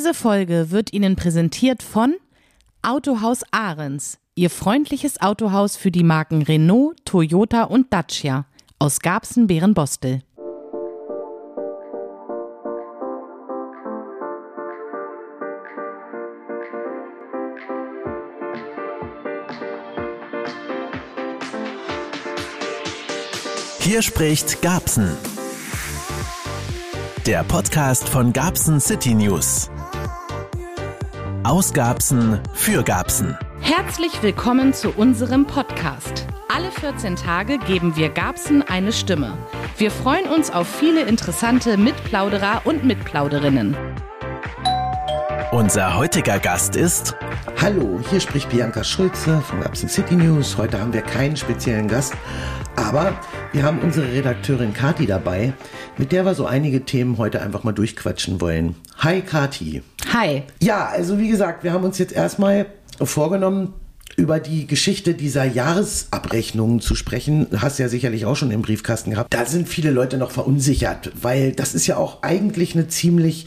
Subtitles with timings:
[0.00, 2.14] Diese Folge wird Ihnen präsentiert von
[2.80, 8.46] Autohaus Ahrens, Ihr freundliches Autohaus für die Marken Renault, Toyota und Dacia
[8.78, 10.22] aus Garbsen-Bärenbostel.
[23.80, 25.14] Hier spricht Gabsen.
[27.26, 29.70] Der Podcast von Gabsen City News.
[31.42, 33.34] Aus Gabsen für Gabsen.
[33.60, 36.26] Herzlich willkommen zu unserem Podcast.
[36.54, 39.38] Alle 14 Tage geben wir Gabsen eine Stimme.
[39.78, 43.74] Wir freuen uns auf viele interessante Mitplauderer und Mitplauderinnen.
[45.50, 47.16] Unser heutiger Gast ist
[47.58, 50.58] Hallo, hier spricht Bianca Schulze von Gabsen City News.
[50.58, 52.12] Heute haben wir keinen speziellen Gast,
[52.76, 53.14] aber
[53.52, 55.54] wir haben unsere Redakteurin Kati dabei,
[55.96, 58.76] mit der wir so einige Themen heute einfach mal durchquatschen wollen.
[59.02, 59.80] Hi Kati.
[60.12, 60.42] Hi.
[60.60, 62.66] Ja, also wie gesagt, wir haben uns jetzt erstmal
[63.00, 63.72] vorgenommen,
[64.16, 67.46] über die Geschichte dieser Jahresabrechnungen zu sprechen.
[67.56, 69.32] Hast ja sicherlich auch schon im Briefkasten gehabt.
[69.32, 73.46] Da sind viele Leute noch verunsichert, weil das ist ja auch eigentlich eine ziemlich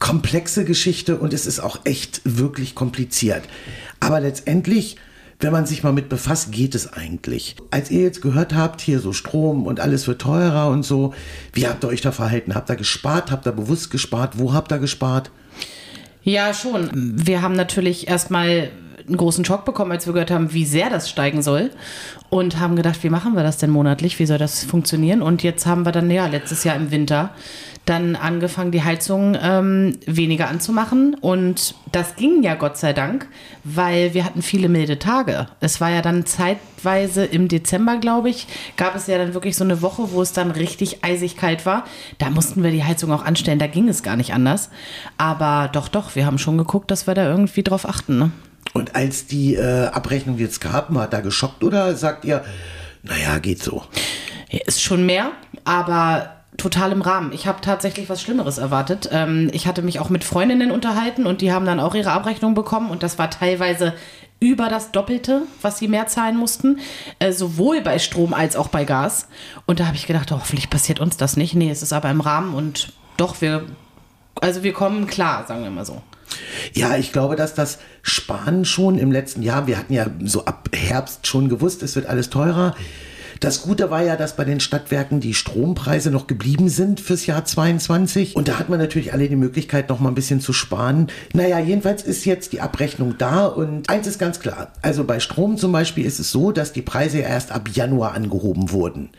[0.00, 3.44] komplexe Geschichte und es ist auch echt wirklich kompliziert.
[4.00, 4.96] Aber letztendlich
[5.38, 7.56] wenn man sich mal mit befasst, geht es eigentlich.
[7.70, 11.12] Als ihr jetzt gehört habt, hier so Strom und alles wird teurer und so,
[11.52, 12.54] wie habt ihr euch da verhalten?
[12.54, 13.30] Habt ihr gespart?
[13.30, 14.38] Habt ihr bewusst gespart?
[14.38, 15.30] Wo habt ihr gespart?
[16.22, 16.90] Ja, schon.
[16.94, 18.70] Wir haben natürlich erstmal
[19.06, 21.70] einen großen Schock bekommen, als wir gehört haben, wie sehr das steigen soll.
[22.28, 24.18] Und haben gedacht, wie machen wir das denn monatlich?
[24.18, 25.22] Wie soll das funktionieren?
[25.22, 27.30] Und jetzt haben wir dann, ja, letztes Jahr im Winter
[27.86, 31.14] dann angefangen, die Heizung ähm, weniger anzumachen.
[31.14, 33.28] Und das ging ja Gott sei Dank,
[33.62, 35.46] weil wir hatten viele milde Tage.
[35.60, 39.62] Es war ja dann zeitweise im Dezember, glaube ich, gab es ja dann wirklich so
[39.62, 41.84] eine Woche, wo es dann richtig eisig kalt war.
[42.18, 44.68] Da mussten wir die Heizung auch anstellen, da ging es gar nicht anders.
[45.16, 48.18] Aber doch, doch, wir haben schon geguckt, dass wir da irgendwie drauf achten.
[48.18, 48.30] Ne?
[48.76, 52.44] Und als die äh, Abrechnung jetzt gab, hat da geschockt oder sagt ihr,
[53.02, 53.82] naja, geht so?
[54.50, 55.30] Ist schon mehr,
[55.64, 57.32] aber total im Rahmen.
[57.32, 59.08] Ich habe tatsächlich was Schlimmeres erwartet.
[59.12, 62.54] Ähm, ich hatte mich auch mit Freundinnen unterhalten und die haben dann auch ihre Abrechnung
[62.54, 63.94] bekommen und das war teilweise
[64.40, 66.78] über das Doppelte, was sie mehr zahlen mussten,
[67.18, 69.26] äh, sowohl bei Strom als auch bei Gas.
[69.64, 71.54] Und da habe ich gedacht, oh, hoffentlich passiert uns das nicht.
[71.54, 73.64] Nee, es ist aber im Rahmen und doch, wir,
[74.42, 76.02] also wir kommen klar, sagen wir mal so.
[76.74, 80.68] Ja, ich glaube, dass das Sparen schon im letzten Jahr, wir hatten ja so ab
[80.74, 82.74] Herbst schon gewusst, es wird alles teurer.
[83.40, 87.44] Das Gute war ja, dass bei den Stadtwerken die Strompreise noch geblieben sind fürs Jahr
[87.44, 88.34] 22.
[88.34, 91.08] Und da hat man natürlich alle die Möglichkeit, noch mal ein bisschen zu sparen.
[91.34, 94.72] Naja, jedenfalls ist jetzt die Abrechnung da und eins ist ganz klar.
[94.82, 98.14] Also bei Strom zum Beispiel ist es so, dass die Preise ja erst ab Januar
[98.14, 99.10] angehoben wurden.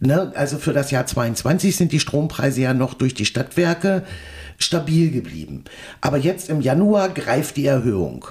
[0.00, 0.32] Ne?
[0.34, 4.02] Also für das Jahr 22 sind die Strompreise ja noch durch die Stadtwerke
[4.60, 5.64] stabil geblieben.
[6.00, 8.26] Aber jetzt im Januar greift die Erhöhung.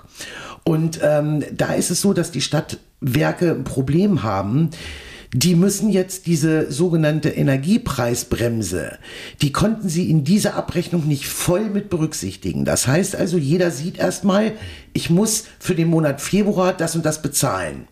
[0.63, 4.69] Und ähm, da ist es so, dass die Stadtwerke ein Problem haben
[5.33, 8.97] die müssen jetzt diese sogenannte Energiepreisbremse,
[9.41, 12.65] die konnten sie in dieser Abrechnung nicht voll mit berücksichtigen.
[12.65, 14.53] Das heißt also, jeder sieht erstmal,
[14.93, 17.87] ich muss für den Monat Februar das und das bezahlen.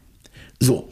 [0.59, 0.89] So.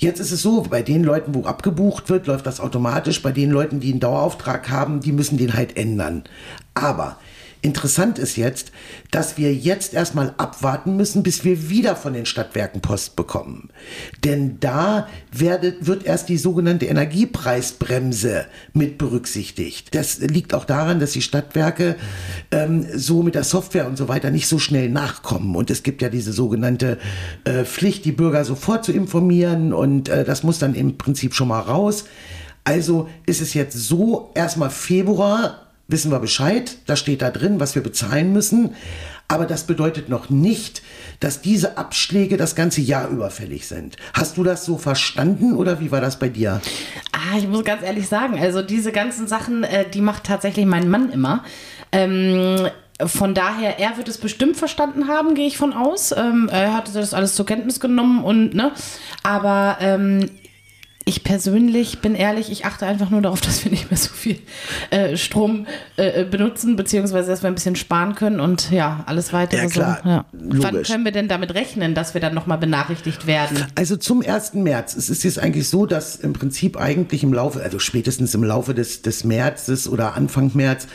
[0.00, 3.20] Jetzt ist es so, bei den Leuten, wo abgebucht wird, läuft das automatisch.
[3.20, 6.24] Bei den Leuten, die einen Dauerauftrag haben, die müssen den halt ändern.
[6.72, 7.18] Aber
[7.62, 8.72] Interessant ist jetzt,
[9.10, 13.68] dass wir jetzt erstmal abwarten müssen, bis wir wieder von den Stadtwerken Post bekommen.
[14.24, 19.94] Denn da werdet, wird erst die sogenannte Energiepreisbremse mit berücksichtigt.
[19.94, 21.96] Das liegt auch daran, dass die Stadtwerke
[22.50, 25.54] ähm, so mit der Software und so weiter nicht so schnell nachkommen.
[25.54, 26.98] Und es gibt ja diese sogenannte
[27.44, 31.48] äh, Pflicht, die Bürger sofort zu informieren und äh, das muss dann im Prinzip schon
[31.48, 32.04] mal raus.
[32.64, 37.74] Also ist es jetzt so, erstmal Februar wissen wir Bescheid, da steht da drin, was
[37.74, 38.74] wir bezahlen müssen.
[39.28, 40.82] Aber das bedeutet noch nicht,
[41.20, 43.96] dass diese Abschläge das ganze Jahr überfällig sind.
[44.12, 46.60] Hast du das so verstanden oder wie war das bei dir?
[47.12, 50.90] Ah, ich muss ganz ehrlich sagen, also diese ganzen Sachen, äh, die macht tatsächlich mein
[50.90, 51.44] Mann immer.
[51.92, 52.68] Ähm,
[53.06, 56.12] von daher, er wird es bestimmt verstanden haben, gehe ich von aus.
[56.12, 58.72] Ähm, er hatte das alles zur Kenntnis genommen und, ne,
[59.22, 60.28] aber ähm,
[61.10, 64.38] ich persönlich bin ehrlich, ich achte einfach nur darauf, dass wir nicht mehr so viel
[64.90, 65.66] äh, Strom
[65.96, 69.62] äh, benutzen, beziehungsweise dass wir ein bisschen sparen können und ja, alles weitere.
[69.62, 70.24] Ja, klar, so, ja.
[70.32, 73.66] Wann können wir denn damit rechnen, dass wir dann nochmal benachrichtigt werden?
[73.74, 74.54] Also zum 1.
[74.54, 74.94] März.
[74.94, 78.72] Es ist jetzt eigentlich so, dass im Prinzip eigentlich im Laufe, also spätestens im Laufe
[78.72, 80.86] des, des Märzes oder Anfang März,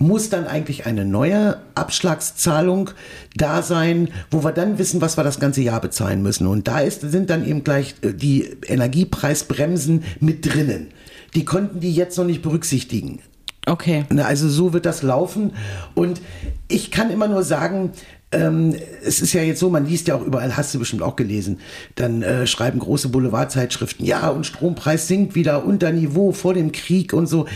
[0.00, 2.90] muss dann eigentlich eine neue Abschlagszahlung
[3.36, 6.46] da sein, wo wir dann wissen, was wir das ganze Jahr bezahlen müssen.
[6.46, 10.88] Und da ist, sind dann eben gleich äh, die Energiepreisbremsen mit drinnen.
[11.34, 13.20] Die konnten die jetzt noch nicht berücksichtigen.
[13.66, 14.06] Okay.
[14.16, 15.52] Also so wird das laufen.
[15.94, 16.22] Und
[16.66, 17.92] ich kann immer nur sagen,
[18.32, 21.16] ähm, es ist ja jetzt so, man liest ja auch überall, hast du bestimmt auch
[21.16, 21.58] gelesen,
[21.96, 27.12] dann äh, schreiben große Boulevardzeitschriften, ja, und Strompreis sinkt wieder unter Niveau vor dem Krieg
[27.12, 27.46] und so.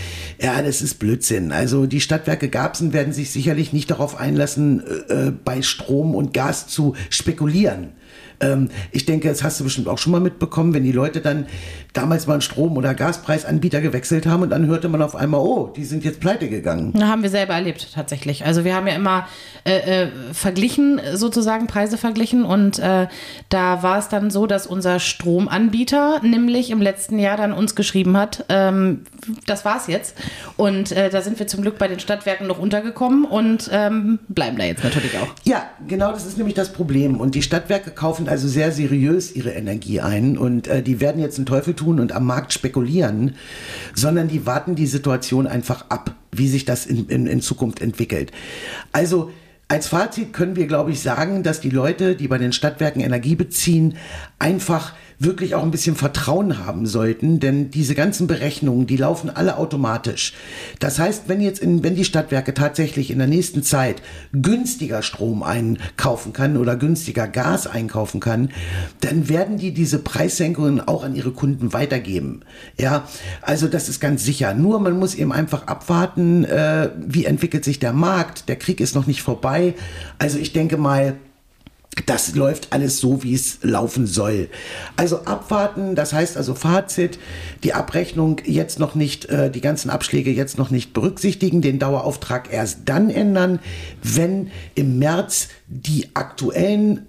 [0.40, 1.52] Ja, das ist Blödsinn.
[1.52, 6.66] Also die Stadtwerke Garbsen werden sich sicherlich nicht darauf einlassen, äh, bei Strom und Gas
[6.66, 7.92] zu spekulieren.
[8.40, 11.46] Ähm, ich denke, das hast du bestimmt auch schon mal mitbekommen, wenn die Leute dann
[11.92, 15.72] damals mal einen Strom- oder Gaspreisanbieter gewechselt haben und dann hörte man auf einmal, oh,
[15.74, 16.92] die sind jetzt pleite gegangen.
[16.94, 18.44] Na, haben wir selber erlebt, tatsächlich.
[18.44, 19.28] Also wir haben ja immer
[19.64, 23.06] äh, äh, verglichen, sozusagen Preise verglichen und äh,
[23.48, 28.16] da war es dann so, dass unser Stromanbieter nämlich im letzten Jahr dann uns geschrieben
[28.16, 29.02] hat, ähm,
[29.46, 30.16] das war's jetzt.
[30.56, 34.58] Und äh, da sind wir zum Glück bei den Stadtwerken noch untergekommen und ähm, bleiben
[34.58, 35.28] da jetzt natürlich auch.
[35.44, 37.20] Ja, genau das ist nämlich das Problem.
[37.20, 41.36] Und die Stadtwerke kaufen also sehr seriös ihre Energie ein und äh, die werden jetzt
[41.36, 43.36] einen Teufel tun und am Markt spekulieren,
[43.94, 48.32] sondern die warten die Situation einfach ab, wie sich das in, in, in Zukunft entwickelt.
[48.90, 49.30] Also
[49.68, 53.36] als Fazit können wir, glaube ich, sagen, dass die Leute, die bei den Stadtwerken Energie
[53.36, 53.94] beziehen,
[54.40, 59.56] einfach wirklich auch ein bisschen Vertrauen haben sollten, denn diese ganzen Berechnungen, die laufen alle
[59.56, 60.34] automatisch.
[60.80, 64.02] Das heißt, wenn jetzt in, wenn die Stadtwerke tatsächlich in der nächsten Zeit
[64.32, 68.50] günstiger Strom einkaufen kann oder günstiger Gas einkaufen kann,
[69.00, 72.40] dann werden die diese Preissenkungen auch an ihre Kunden weitergeben.
[72.78, 73.08] Ja,
[73.42, 74.54] also das ist ganz sicher.
[74.54, 78.48] Nur man muss eben einfach abwarten, äh, wie entwickelt sich der Markt.
[78.48, 79.74] Der Krieg ist noch nicht vorbei.
[80.18, 81.16] Also ich denke mal,
[82.06, 84.48] das läuft alles so, wie es laufen soll.
[84.96, 87.18] Also abwarten, das heißt also Fazit,
[87.62, 92.52] die Abrechnung jetzt noch nicht, äh, die ganzen Abschläge jetzt noch nicht berücksichtigen, den Dauerauftrag
[92.52, 93.60] erst dann ändern,
[94.02, 97.06] wenn im März die aktuellen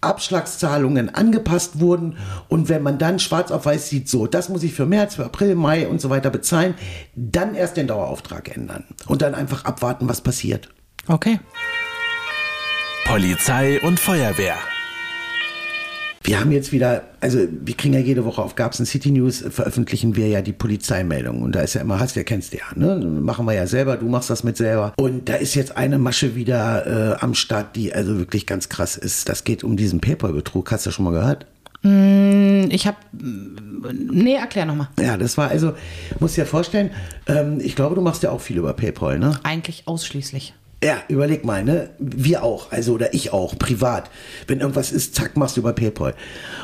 [0.00, 2.16] Abschlagszahlungen angepasst wurden
[2.48, 5.26] und wenn man dann schwarz auf weiß sieht, so, das muss ich für März, für
[5.26, 6.74] April, Mai und so weiter bezahlen,
[7.14, 10.70] dann erst den Dauerauftrag ändern und dann einfach abwarten, was passiert.
[11.06, 11.38] Okay.
[13.10, 14.54] Polizei und Feuerwehr.
[16.22, 19.50] Wir haben jetzt wieder, also wir kriegen ja jede Woche auf Gabsen City News, äh,
[19.50, 21.42] veröffentlichen wir ja die Polizeimeldung.
[21.42, 23.04] Und da ist ja immer, hast du ja, kennst du ja, ne?
[23.04, 24.92] Machen wir ja selber, du machst das mit selber.
[24.96, 28.96] Und da ist jetzt eine Masche wieder äh, am Start, die also wirklich ganz krass
[28.96, 29.28] ist.
[29.28, 30.70] Das geht um diesen PayPal-Betrug.
[30.70, 31.46] Hast du schon mal gehört?
[31.82, 32.98] Ich habe.
[33.12, 34.88] Nee, erklär nochmal.
[35.00, 35.72] Ja, das war also,
[36.20, 36.90] musst dir vorstellen,
[37.26, 39.40] ähm, ich glaube, du machst ja auch viel über PayPal, ne?
[39.42, 40.54] Eigentlich ausschließlich.
[40.82, 41.90] Ja, überleg mal, ne?
[41.98, 44.10] Wir auch, also oder ich auch, privat.
[44.46, 46.14] Wenn irgendwas ist, zack, machst du über PayPal.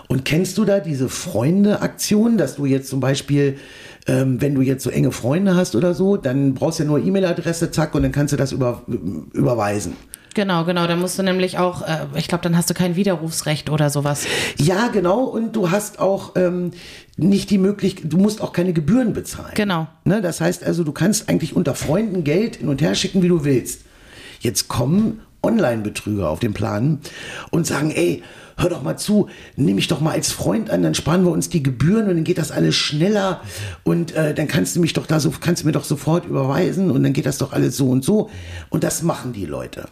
[0.09, 3.59] Und kennst du da diese Freunde-Aktion, dass du jetzt zum Beispiel,
[4.07, 7.05] ähm, wenn du jetzt so enge Freunde hast oder so, dann brauchst du ja nur
[7.05, 9.97] E-Mail-Adresse, zack, und dann kannst du das über, überweisen.
[10.33, 10.87] Genau, genau.
[10.87, 14.27] Da musst du nämlich auch, äh, ich glaube, dann hast du kein Widerrufsrecht oder sowas.
[14.57, 16.71] Ja, genau, und du hast auch ähm,
[17.19, 19.53] nicht die Möglichkeit, du musst auch keine Gebühren bezahlen.
[19.55, 19.89] Genau.
[20.05, 20.23] Ne?
[20.23, 23.45] Das heißt also, du kannst eigentlich unter Freunden Geld hin und her schicken, wie du
[23.45, 23.83] willst.
[24.41, 26.99] Jetzt kommen Online-Betrüger auf den Plan
[27.51, 28.23] und sagen, ey,
[28.57, 31.49] hör doch mal zu, nimm mich doch mal als Freund an, dann sparen wir uns
[31.49, 33.43] die Gebühren und dann geht das alles schneller
[33.85, 36.91] und äh, dann kannst du mich doch da so, kannst du mir doch sofort überweisen
[36.91, 38.31] und dann geht das doch alles so und so.
[38.71, 39.89] Und das machen die Leute.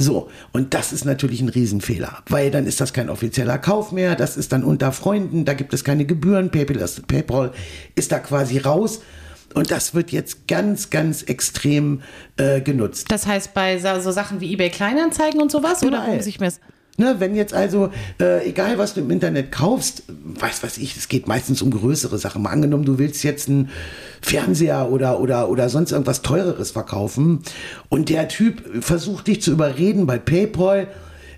[0.00, 4.14] So, und das ist natürlich ein Riesenfehler, weil dann ist das kein offizieller Kauf mehr,
[4.14, 7.50] das ist dann unter Freunden, da gibt es keine Gebühren, PayPal ist, PayPal
[7.96, 9.00] ist da quasi raus.
[9.54, 12.02] Und das wird jetzt ganz, ganz extrem
[12.36, 13.06] äh, genutzt.
[13.10, 15.82] Das heißt, bei so, so Sachen wie eBay Kleinanzeigen und sowas?
[15.82, 16.52] Oder muss ich mir.
[17.00, 17.90] Ne, wenn jetzt also,
[18.20, 22.18] äh, egal was du im Internet kaufst, weiß was ich, es geht meistens um größere
[22.18, 22.42] Sachen.
[22.42, 23.70] Mal angenommen, du willst jetzt einen
[24.20, 27.44] Fernseher oder, oder, oder sonst irgendwas Teureres verkaufen
[27.88, 30.88] und der Typ versucht dich zu überreden bei PayPal,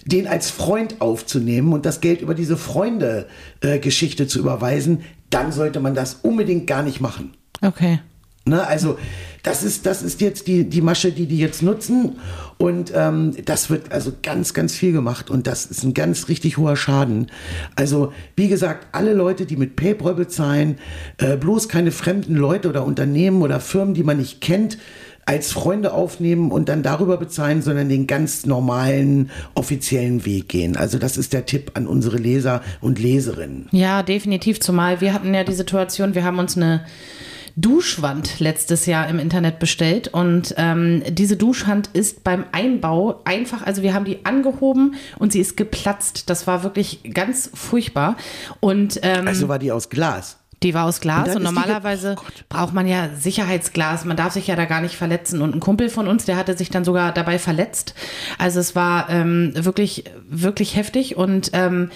[0.06, 5.94] den als Freund aufzunehmen und das Geld über diese Freunde-Geschichte zu überweisen, dann sollte man
[5.94, 7.34] das unbedingt gar nicht machen.
[7.62, 8.00] Okay.
[8.46, 8.98] Ne, also
[9.42, 12.16] das ist, das ist jetzt die, die Masche, die die jetzt nutzen
[12.58, 16.56] und ähm, das wird also ganz, ganz viel gemacht und das ist ein ganz richtig
[16.56, 17.30] hoher Schaden.
[17.76, 20.78] Also wie gesagt, alle Leute, die mit PayPal bezahlen,
[21.18, 24.78] äh, bloß keine fremden Leute oder Unternehmen oder Firmen, die man nicht kennt,
[25.26, 30.76] als Freunde aufnehmen und dann darüber bezahlen, sondern den ganz normalen offiziellen Weg gehen.
[30.76, 33.68] Also das ist der Tipp an unsere Leser und Leserinnen.
[33.70, 34.60] Ja, definitiv.
[34.60, 36.84] Zumal wir hatten ja die Situation, wir haben uns eine
[37.60, 43.82] Duschwand letztes Jahr im Internet bestellt und ähm, diese Duschwand ist beim Einbau einfach, also
[43.82, 46.30] wir haben die angehoben und sie ist geplatzt.
[46.30, 48.16] Das war wirklich ganz furchtbar.
[48.60, 50.38] Und ähm, Also war die aus Glas.
[50.62, 54.04] die war aus Glas Und und, die normalerweise Oh braucht man ja Sicherheitsglas.
[54.04, 55.42] Man darf sich ja da gar nicht verletzen.
[55.42, 57.94] Und ein Kumpel von uns, der hatte sich dann sogar dabei verletzt.
[58.38, 61.16] Also es war ähm, wirklich, wirklich heftig.
[61.16, 61.90] Und ähm,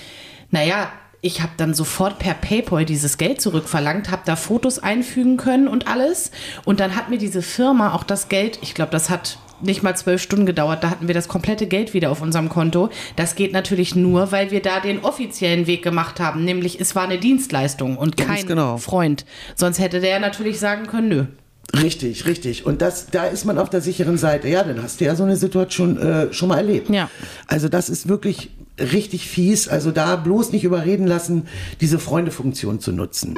[0.50, 0.88] naja,
[1.24, 5.88] ich habe dann sofort per PayPal dieses Geld zurückverlangt, habe da Fotos einfügen können und
[5.88, 6.30] alles.
[6.66, 9.96] Und dann hat mir diese Firma auch das Geld, ich glaube, das hat nicht mal
[9.96, 12.90] zwölf Stunden gedauert, da hatten wir das komplette Geld wieder auf unserem Konto.
[13.16, 17.04] Das geht natürlich nur, weil wir da den offiziellen Weg gemacht haben, nämlich es war
[17.04, 18.76] eine Dienstleistung und Ganz kein genau.
[18.76, 19.24] Freund.
[19.54, 21.24] Sonst hätte der natürlich sagen können, nö.
[21.72, 22.66] Richtig, richtig.
[22.66, 24.48] Und das, da ist man auf der sicheren Seite.
[24.48, 26.90] Ja, dann hast du ja so eine Situation äh, schon mal erlebt.
[26.90, 27.10] Ja.
[27.46, 29.68] Also das ist wirklich richtig fies.
[29.68, 31.48] Also da bloß nicht überreden lassen,
[31.80, 33.34] diese Freundefunktion zu nutzen.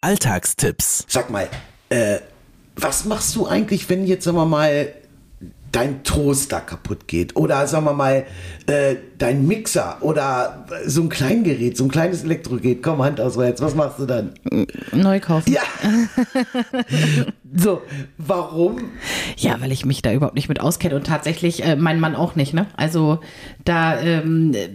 [0.00, 1.04] Alltagstipps.
[1.08, 1.48] Sag mal,
[1.88, 2.18] äh,
[2.76, 4.92] was machst du eigentlich, wenn jetzt, sagen wir mal,
[5.72, 8.26] dein Toaster kaputt geht oder sagen wir mal
[8.66, 13.74] äh, dein Mixer oder so ein Kleingerät, so ein kleines Elektrogerät, komm Hand auswärts, was
[13.74, 14.32] machst du dann?
[14.92, 15.52] Neu kaufen.
[15.52, 15.62] Ja.
[17.56, 17.82] so,
[18.16, 18.90] warum?
[19.36, 22.34] Ja, weil ich mich da überhaupt nicht mit auskenne und tatsächlich äh, mein Mann auch
[22.34, 22.66] nicht, ne?
[22.76, 23.20] Also
[23.64, 24.68] da, ähm, äh,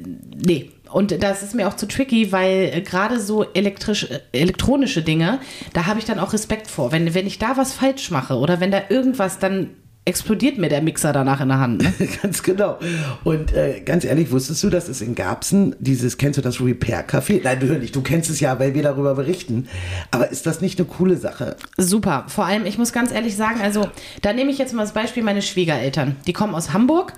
[0.46, 0.72] nee.
[0.92, 5.40] Und das ist mir auch zu tricky, weil äh, gerade so elektrisch, äh, elektronische Dinge,
[5.74, 6.92] da habe ich dann auch Respekt vor.
[6.92, 9.72] Wenn, wenn ich da was falsch mache oder wenn da irgendwas, dann
[10.05, 11.81] explodiert mir der Mixer danach in der Hand.
[11.81, 11.93] Ne?
[12.22, 12.77] ganz genau.
[13.24, 17.07] Und äh, ganz ehrlich, wusstest du, dass es in Garbsen dieses, kennst du das Repair
[17.07, 17.41] Café?
[17.43, 19.67] Nein, natürlich, du kennst es ja, weil wir darüber berichten.
[20.12, 21.55] Aber ist das nicht eine coole Sache?
[21.77, 22.25] Super.
[22.27, 23.88] Vor allem, ich muss ganz ehrlich sagen, also
[24.22, 26.17] da nehme ich jetzt mal das Beispiel meine Schwiegereltern.
[26.27, 27.13] Die kommen aus Hamburg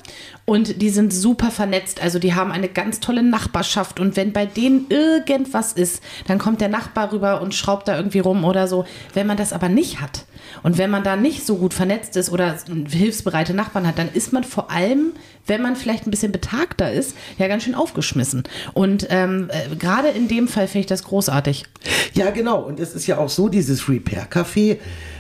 [0.46, 2.04] und die sind super vernetzt.
[2.04, 6.62] Also die haben eine ganz tolle Nachbarschaft und wenn bei denen irgendwas ist, dann kommt
[6.62, 8.86] der Nachbar rüber und schraubt da irgendwie rum oder so.
[9.16, 10.26] Wenn man das aber nicht hat
[10.64, 12.58] und wenn man da nicht so gut vernetzt ist oder
[12.90, 15.14] hilfsbereite Nachbarn hat, dann ist man vor allem,
[15.48, 18.44] wenn man vielleicht ein bisschen betagter ist, ja ganz schön aufgeschmissen.
[18.74, 21.66] Und ähm, äh, gerade in dem Fall finde ich das großartig.
[22.14, 22.62] Ja, genau.
[22.62, 24.78] Und es ist ja auch so, dieses Repair Café,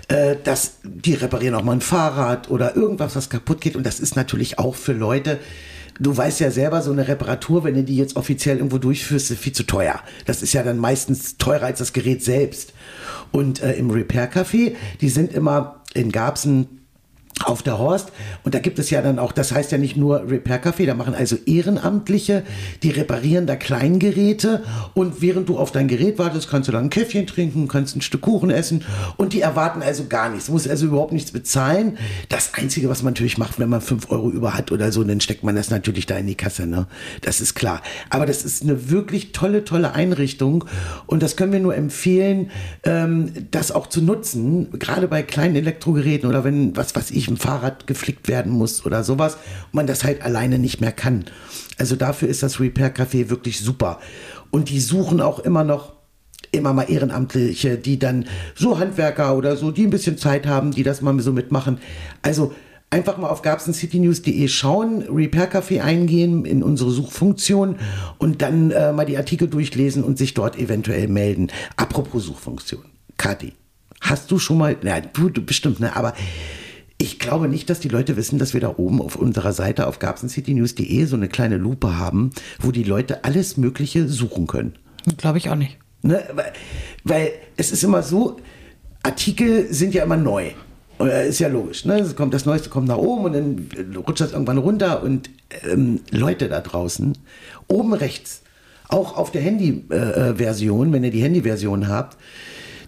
[0.07, 3.75] äh, dass die reparieren auch mal ein Fahrrad oder irgendwas, was kaputt geht.
[3.75, 5.39] Und das ist natürlich auch für Leute,
[5.97, 9.39] Du weißt ja selber, so eine Reparatur, wenn du die jetzt offiziell irgendwo durchführst, ist
[9.39, 10.01] viel zu teuer.
[10.25, 12.73] Das ist ja dann meistens teurer als das Gerät selbst.
[13.35, 16.84] Und äh, im Repair Café, die sind immer in Garbsen
[17.43, 18.11] auf der Horst.
[18.43, 20.93] Und da gibt es ja dann auch, das heißt ja nicht nur Repair Café, da
[20.93, 22.43] machen also Ehrenamtliche,
[22.81, 24.63] die reparieren da Kleingeräte
[24.93, 28.01] und während du auf dein Gerät wartest, kannst du dann ein Käffchen trinken, kannst ein
[28.01, 28.83] Stück Kuchen essen
[29.17, 31.97] und die erwarten also gar nichts, muss also überhaupt nichts bezahlen.
[32.29, 35.19] Das Einzige, was man natürlich macht, wenn man fünf Euro über hat oder so, dann
[35.19, 36.87] steckt man das natürlich da in die Kasse, ne?
[37.21, 37.81] Das ist klar.
[38.09, 40.65] Aber das ist eine wirklich tolle, tolle Einrichtung
[41.05, 42.49] und das können wir nur empfehlen,
[42.83, 47.37] ähm, das auch zu nutzen, gerade bei kleinen Elektrogeräten oder wenn, was weiß ich, ein
[47.37, 51.25] Fahrrad geflickt werden muss oder sowas und man das halt alleine nicht mehr kann.
[51.77, 53.99] Also dafür ist das Repair Café wirklich super.
[54.51, 55.95] Und die suchen auch immer noch
[56.51, 60.83] immer mal Ehrenamtliche, die dann so Handwerker oder so, die ein bisschen Zeit haben, die
[60.83, 61.79] das mal so mitmachen.
[62.21, 62.53] Also
[62.89, 67.77] einfach mal auf gabsencitynews.de schauen, Repair Café eingehen in unsere Suchfunktion
[68.17, 71.51] und dann äh, mal die Artikel durchlesen und sich dort eventuell melden.
[71.75, 72.83] Apropos Suchfunktion.
[73.17, 73.53] Kathi,
[74.01, 76.13] hast du schon mal, na, du, du bestimmt, ne, aber
[76.97, 79.99] ich glaube nicht, dass die Leute wissen, dass wir da oben auf unserer Seite auf
[79.99, 84.73] gabsencitynews.de so eine kleine Lupe haben, wo die Leute alles Mögliche suchen können.
[85.17, 85.77] Glaube ich auch nicht.
[86.01, 86.23] Ne?
[86.33, 86.53] Weil,
[87.03, 88.37] weil es ist immer so,
[89.03, 90.51] Artikel sind ja immer neu.
[90.99, 91.99] Äh, Ist ja logisch, ne?
[91.99, 95.29] Es kommt das Neueste kommt nach oben und dann rutscht das irgendwann runter und
[95.69, 97.17] ähm, Leute da draußen,
[97.67, 98.41] oben rechts,
[98.87, 102.17] auch auf der Handy-Version, wenn ihr die Handy-Version habt,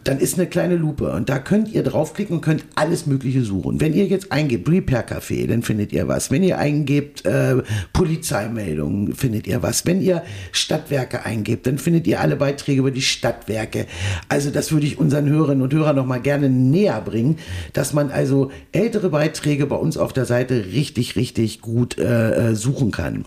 [0.08, 3.82] dann ist eine kleine Lupe und da könnt ihr draufklicken und könnt alles Mögliche suchen.
[3.82, 6.32] Wenn ihr jetzt eingebt Repair Café, dann findet ihr was.
[6.32, 7.58] Wenn ihr eingebt äh,
[7.92, 9.86] Polizeimeldungen, findet ihr was.
[9.86, 10.24] Wenn ihr
[10.54, 13.86] Stadtwerke eingebt, dann findet ihr alle Beiträge über die Stadtwerke.
[14.30, 17.38] Also das würde ich unseren Hörerinnen und Hörern noch mal gerne näher bringen,
[17.74, 22.56] dass man also ältere Beiträge bei uns auf der Seite richtig, richtig gut äh, äh
[22.56, 23.26] suchen kann.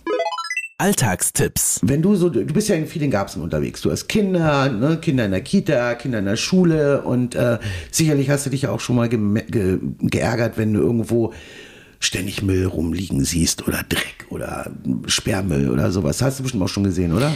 [0.81, 1.81] Alltagstipps.
[1.83, 3.83] Wenn du so, du bist ja in vielen Garbsen unterwegs.
[3.83, 7.59] Du hast Kinder, ne, Kinder in der Kita, Kinder in der Schule und äh,
[7.91, 9.19] sicherlich hast du dich ja auch schon mal ge
[9.51, 11.35] ge geärgert, wenn du irgendwo
[11.99, 14.71] ständig Müll rumliegen siehst oder Dreck oder
[15.05, 16.23] Sperrmüll oder sowas.
[16.23, 17.31] Hast du bestimmt auch schon gesehen, oder?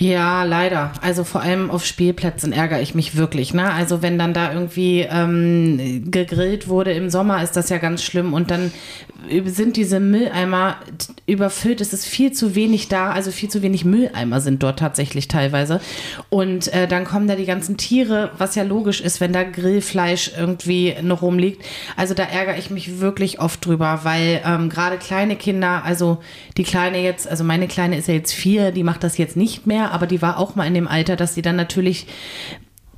[0.00, 0.92] Ja, leider.
[1.02, 3.52] Also vor allem auf Spielplätzen ärgere ich mich wirklich.
[3.52, 3.70] Ne?
[3.70, 8.32] Also wenn dann da irgendwie ähm, gegrillt wurde im Sommer, ist das ja ganz schlimm.
[8.32, 8.72] Und dann
[9.44, 10.76] sind diese Mülleimer
[11.26, 11.82] überfüllt.
[11.82, 13.10] Es ist viel zu wenig da.
[13.10, 15.82] Also viel zu wenig Mülleimer sind dort tatsächlich teilweise.
[16.30, 20.32] Und äh, dann kommen da die ganzen Tiere, was ja logisch ist, wenn da Grillfleisch
[20.38, 21.62] irgendwie noch rumliegt.
[21.96, 26.20] Also da ärgere ich mich wirklich oft drüber, weil ähm, gerade kleine Kinder, also
[26.56, 29.66] die Kleine jetzt, also meine Kleine ist ja jetzt vier, die macht das jetzt nicht
[29.66, 32.06] mehr aber die war auch mal in dem Alter, dass sie dann natürlich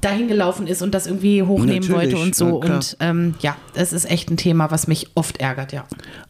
[0.00, 2.56] dahin gelaufen ist und das irgendwie hochnehmen Natürlich, wollte und so.
[2.61, 5.84] und ähm, ja, das ist echt ein Thema, was mich oft ärgert, ja.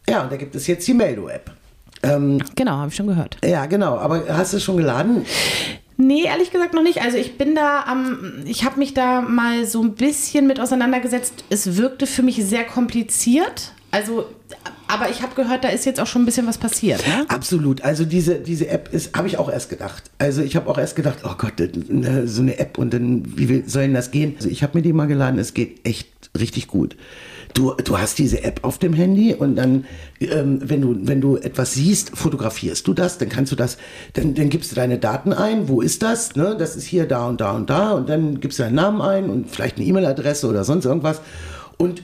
[0.07, 1.51] Ja, und da gibt es jetzt die Meldo-App.
[2.03, 3.37] Ähm, Genau, habe ich schon gehört.
[3.43, 3.97] ja, genau.
[3.97, 5.25] Aber hast du es schon geladen?
[5.97, 7.01] Nee, ehrlich gesagt noch nicht.
[7.03, 11.43] Also ich bin da am, ich habe mich da mal so ein bisschen mit auseinandergesetzt.
[11.49, 13.72] Es wirkte für mich sehr kompliziert.
[13.93, 14.25] Also,
[14.87, 17.05] aber ich habe gehört, da ist jetzt auch schon ein bisschen was passiert.
[17.05, 17.25] Ne?
[17.27, 17.83] Absolut.
[17.83, 20.09] Also diese, diese App ist, habe ich auch erst gedacht.
[20.17, 21.53] Also ich habe auch erst gedacht, oh Gott,
[21.89, 24.33] ne, so eine App und dann, wie soll denn das gehen?
[24.35, 26.95] Also ich habe mir die mal geladen, es geht echt richtig gut.
[27.53, 29.85] Du, du hast diese App auf dem Handy und dann,
[30.21, 33.77] ähm, wenn, du, wenn du etwas siehst, fotografierst du das, dann kannst du das,
[34.13, 36.35] dann, dann gibst du deine Daten ein, wo ist das?
[36.35, 36.55] Ne?
[36.57, 39.29] Das ist hier, da und da und da und dann gibst du deinen Namen ein
[39.29, 41.21] und vielleicht eine E-Mail-Adresse oder sonst irgendwas
[41.77, 42.01] und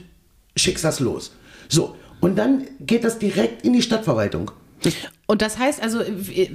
[0.54, 1.32] schickst das los.
[1.70, 4.50] So, und dann geht das direkt in die Stadtverwaltung.
[4.82, 4.94] Das
[5.30, 6.00] und das heißt also,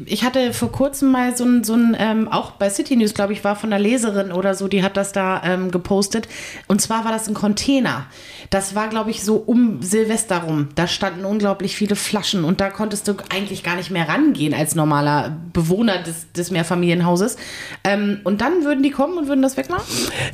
[0.06, 3.32] ich hatte vor kurzem mal so ein, so ein ähm, auch bei City News, glaube
[3.32, 6.28] ich, war von einer Leserin oder so, die hat das da ähm, gepostet.
[6.68, 8.08] Und zwar war das ein Container.
[8.50, 10.68] Das war, glaube ich, so um Silvester rum.
[10.76, 14.76] Da standen unglaublich viele Flaschen und da konntest du eigentlich gar nicht mehr rangehen als
[14.76, 17.38] normaler Bewohner des, des Mehrfamilienhauses.
[17.86, 19.86] Ähm, und dann würden die kommen und würden das wegmachen?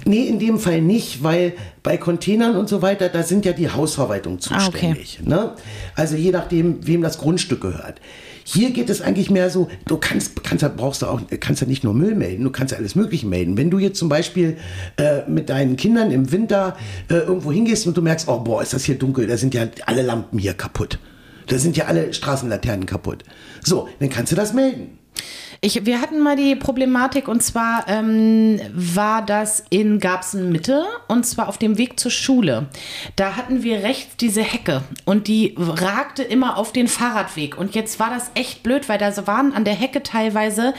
[0.06, 3.70] Nee, in dem Fall nicht, weil bei Containern und so weiter, da sind ja die
[3.70, 5.20] Hausverwaltung zuständig.
[5.20, 5.30] Ah, okay.
[5.30, 5.52] ne?
[5.96, 8.02] Also je nachdem, wem das Grundstück gehört.
[8.44, 11.84] Hier geht es eigentlich mehr so, du kannst, kannst brauchst du auch, kannst ja nicht
[11.84, 13.58] nur Müll melden, du kannst ja alles Mögliche melden.
[13.58, 14.58] Wenn du jetzt zum Beispiel
[14.98, 16.76] äh, mit deinen Kindern im Winter
[17.10, 19.68] äh, irgendwo hingehst und du merkst, oh boah, ist das hier dunkel, da sind ja
[19.86, 21.00] alle Lampen hier kaputt.
[21.48, 23.24] Da sind ja alle Straßenlaternen kaputt.
[23.64, 24.98] So, dann kannst du das melden.
[25.64, 31.24] Ich, wir hatten mal die Problematik und zwar ähm, war das in Garbsen Mitte und
[31.24, 32.66] zwar auf dem Weg zur Schule.
[33.16, 37.60] Da hatten wir rechts diese Hecke und die ragte immer auf den Fahrradweg.
[37.60, 40.74] Und jetzt war das echt blöd, weil da waren an der Hecke teilweise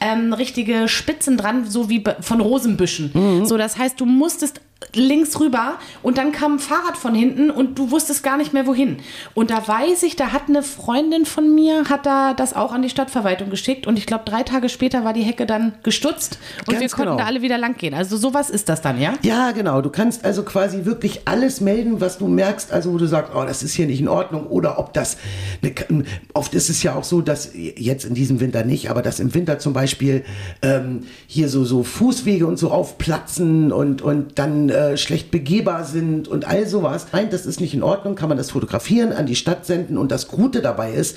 [0.00, 3.10] ähm, richtige Spitzen dran, so wie von Rosenbüschen.
[3.12, 3.44] Mhm.
[3.44, 4.62] So, das heißt, du musstest
[4.94, 8.66] links rüber und dann kam ein Fahrrad von hinten und du wusstest gar nicht mehr
[8.66, 8.98] wohin.
[9.34, 12.82] Und da weiß ich, da hat eine Freundin von mir, hat da das auch an
[12.82, 16.72] die Stadtverwaltung geschickt und ich glaube drei Tage später war die Hecke dann gestutzt und
[16.74, 17.18] Ganz wir konnten genau.
[17.18, 17.94] da alle wieder lang gehen.
[17.94, 19.14] Also sowas ist das dann, ja?
[19.22, 19.80] Ja, genau.
[19.80, 23.44] Du kannst also quasi wirklich alles melden, was du merkst, also wo du sagst, oh,
[23.44, 25.16] das ist hier nicht in Ordnung oder ob das,
[25.62, 29.20] eine, oft ist es ja auch so, dass jetzt in diesem Winter nicht, aber dass
[29.20, 30.24] im Winter zum Beispiel
[30.62, 36.28] ähm, hier so, so Fußwege und so aufplatzen und, und dann äh, schlecht begehbar sind
[36.28, 37.06] und all sowas.
[37.12, 40.10] Nein, das ist nicht in Ordnung, kann man das fotografieren, an die Stadt senden und
[40.10, 41.16] das Gute dabei ist,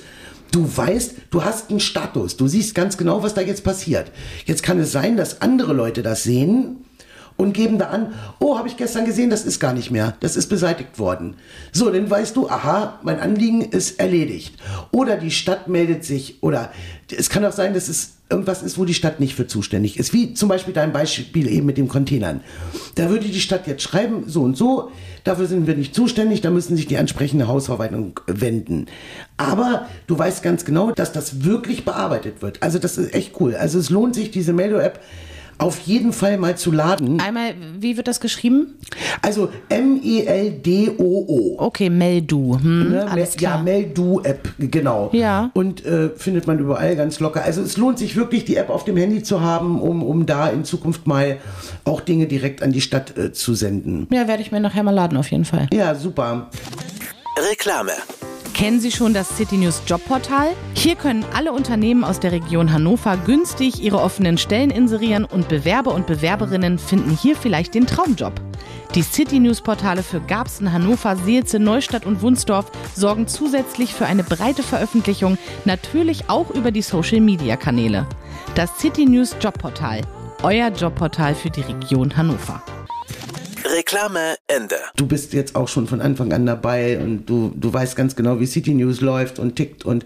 [0.52, 2.36] Du weißt, du hast einen Status.
[2.36, 4.12] Du siehst ganz genau, was da jetzt passiert.
[4.44, 6.84] Jetzt kann es sein, dass andere Leute das sehen
[7.36, 10.36] und geben da an, oh, habe ich gestern gesehen, das ist gar nicht mehr, das
[10.36, 11.34] ist beseitigt worden.
[11.72, 14.54] So, dann weißt du, aha, mein Anliegen ist erledigt.
[14.90, 16.70] Oder die Stadt meldet sich, oder
[17.16, 20.12] es kann auch sein, dass es irgendwas ist, wo die Stadt nicht für zuständig ist.
[20.12, 22.40] Wie zum Beispiel dein Beispiel eben mit den Containern.
[22.96, 24.90] Da würde die Stadt jetzt schreiben, so und so,
[25.22, 28.86] dafür sind wir nicht zuständig, da müssen sich die entsprechende Hausverwaltung wenden.
[29.36, 32.62] Aber du weißt ganz genau, dass das wirklich bearbeitet wird.
[32.62, 33.54] Also das ist echt cool.
[33.54, 35.00] Also es lohnt sich, diese Meldo-App
[35.58, 37.20] auf jeden Fall mal zu laden.
[37.20, 38.74] Einmal, wie wird das geschrieben?
[39.22, 41.56] Also M-E-L-D-O-O.
[41.58, 42.58] Okay, Meldu.
[42.60, 43.10] Hm, ne?
[43.10, 43.56] alles klar.
[43.56, 45.10] Ja, Meldu-App, genau.
[45.12, 45.50] Ja.
[45.54, 47.42] Und äh, findet man überall ganz locker.
[47.42, 50.48] Also es lohnt sich wirklich, die App auf dem Handy zu haben, um, um da
[50.48, 51.38] in Zukunft mal
[51.84, 54.06] auch Dinge direkt an die Stadt äh, zu senden.
[54.10, 55.68] Ja, werde ich mir nachher mal laden, auf jeden Fall.
[55.72, 56.50] Ja, super.
[57.50, 57.92] Reklame.
[58.56, 60.48] Kennen Sie schon das City News Jobportal?
[60.72, 65.92] Hier können alle Unternehmen aus der Region Hannover günstig ihre offenen Stellen inserieren und Bewerber
[65.92, 68.32] und Bewerberinnen finden hier vielleicht den Traumjob.
[68.94, 74.24] Die City News Portale für Garbsen, Hannover, Seelze, Neustadt und Wunsdorf sorgen zusätzlich für eine
[74.24, 78.06] breite Veröffentlichung, natürlich auch über die Social Media Kanäle.
[78.54, 80.00] Das City News Jobportal,
[80.42, 82.62] euer Jobportal für die Region Hannover.
[83.74, 84.76] Reklame Ende.
[84.96, 88.40] Du bist jetzt auch schon von Anfang an dabei und du, du weißt ganz genau,
[88.40, 90.04] wie City News läuft und tickt und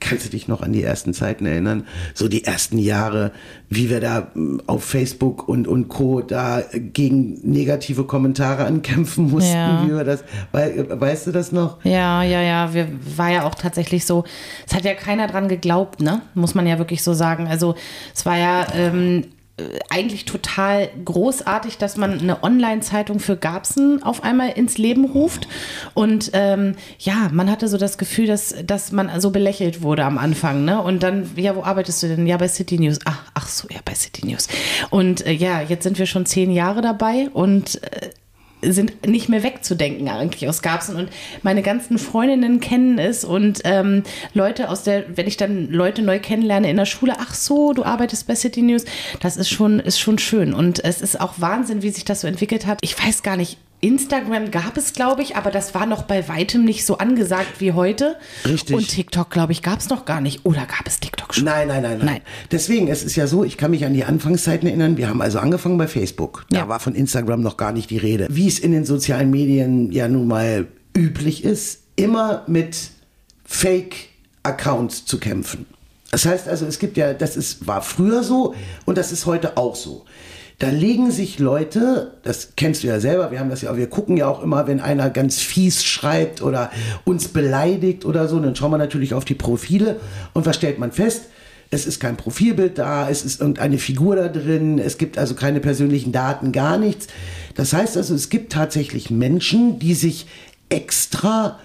[0.00, 1.86] kannst du dich noch an die ersten Zeiten erinnern?
[2.14, 3.32] So die ersten Jahre,
[3.68, 6.20] wie wir da hm, auf Facebook und, und Co.
[6.20, 9.84] da gegen negative Kommentare ankämpfen mussten, ja.
[9.84, 11.84] wie wir das, weißt du das noch?
[11.84, 14.24] Ja, ja, ja, wir, war ja auch tatsächlich so,
[14.66, 16.22] es hat ja keiner dran geglaubt, ne?
[16.34, 17.46] Muss man ja wirklich so sagen.
[17.48, 17.74] Also
[18.14, 19.37] es war ja ähm, äh,
[19.90, 25.48] eigentlich total großartig, dass man eine Online-Zeitung für Garbsen auf einmal ins Leben ruft.
[25.94, 30.18] Und ähm, ja, man hatte so das Gefühl, dass, dass man so belächelt wurde am
[30.18, 30.64] Anfang.
[30.64, 30.80] Ne?
[30.80, 32.26] Und dann, ja, wo arbeitest du denn?
[32.26, 32.98] Ja, bei City News.
[33.04, 34.48] Ach, ach so, ja, bei City News.
[34.90, 38.10] Und äh, ja, jetzt sind wir schon zehn Jahre dabei und äh,
[38.62, 41.10] sind nicht mehr wegzudenken eigentlich aus Garbsen und
[41.42, 44.02] meine ganzen Freundinnen kennen es und ähm,
[44.34, 47.84] Leute aus der, wenn ich dann Leute neu kennenlerne in der Schule, ach so, du
[47.84, 48.84] arbeitest bei City News,
[49.20, 50.54] das ist schon, ist schon schön.
[50.54, 52.78] Und es ist auch Wahnsinn, wie sich das so entwickelt hat.
[52.82, 56.64] Ich weiß gar nicht, Instagram gab es, glaube ich, aber das war noch bei weitem
[56.64, 58.16] nicht so angesagt wie heute.
[58.44, 58.74] Richtig.
[58.74, 60.44] Und TikTok, glaube ich, gab es noch gar nicht.
[60.44, 61.44] Oder gab es TikTok schon?
[61.44, 62.20] Nein, nein, nein, nein, Nein.
[62.50, 64.96] Deswegen, es ist ja so, ich kann mich an die Anfangszeiten erinnern.
[64.96, 66.44] Wir haben also angefangen bei Facebook.
[66.50, 66.68] Da Ja.
[66.68, 68.26] war von Instagram noch gar nicht die Rede.
[68.30, 72.76] Wie es in den sozialen Medien ja nun mal üblich ist, immer mit
[73.44, 75.66] Fake-Accounts zu kämpfen.
[76.10, 78.54] Das heißt also, es gibt ja, das ist, war früher so
[78.86, 80.04] und das ist heute auch so.
[80.58, 84.16] Da legen sich Leute, das kennst du ja selber, wir haben das ja, wir gucken
[84.16, 86.72] ja auch immer, wenn einer ganz fies schreibt oder
[87.04, 90.00] uns beleidigt oder so, dann schauen wir natürlich auf die Profile
[90.34, 91.26] und was stellt man fest?
[91.70, 95.60] Es ist kein Profilbild da, es ist irgendeine Figur da drin, es gibt also keine
[95.60, 97.06] persönlichen Daten, gar nichts.
[97.54, 100.26] Das heißt also, es gibt tatsächlich Menschen, die sich
[100.70, 101.58] extra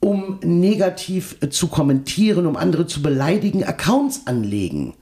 [0.00, 4.94] um negativ äh, zu kommentieren, um andere zu beleidigen, Accounts anlegen.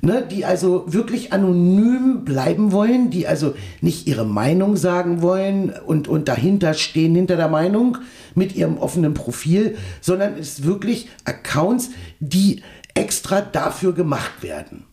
[0.00, 6.06] Ne, die also wirklich anonym bleiben wollen, die also nicht ihre Meinung sagen wollen und,
[6.06, 7.98] und dahinter stehen, hinter der Meinung
[8.36, 12.62] mit ihrem offenen Profil, sondern es wirklich Accounts, die
[12.94, 14.84] extra dafür gemacht werden.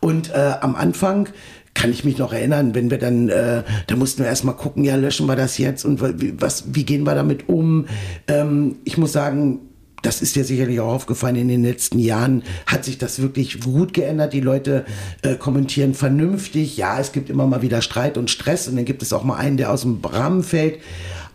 [0.00, 1.28] Und äh, am Anfang
[1.74, 4.94] kann ich mich noch erinnern, wenn wir dann, äh, da mussten wir erstmal gucken, ja,
[4.96, 7.86] löschen wir das jetzt und wie, was, wie gehen wir damit um?
[8.28, 9.60] Ähm, ich muss sagen,
[10.04, 13.94] das ist dir sicherlich auch aufgefallen, in den letzten Jahren hat sich das wirklich gut
[13.94, 14.32] geändert.
[14.32, 14.84] Die Leute
[15.22, 16.76] äh, kommentieren vernünftig.
[16.76, 19.36] Ja, es gibt immer mal wieder Streit und Stress und dann gibt es auch mal
[19.36, 20.80] einen, der aus dem Rahmen fällt.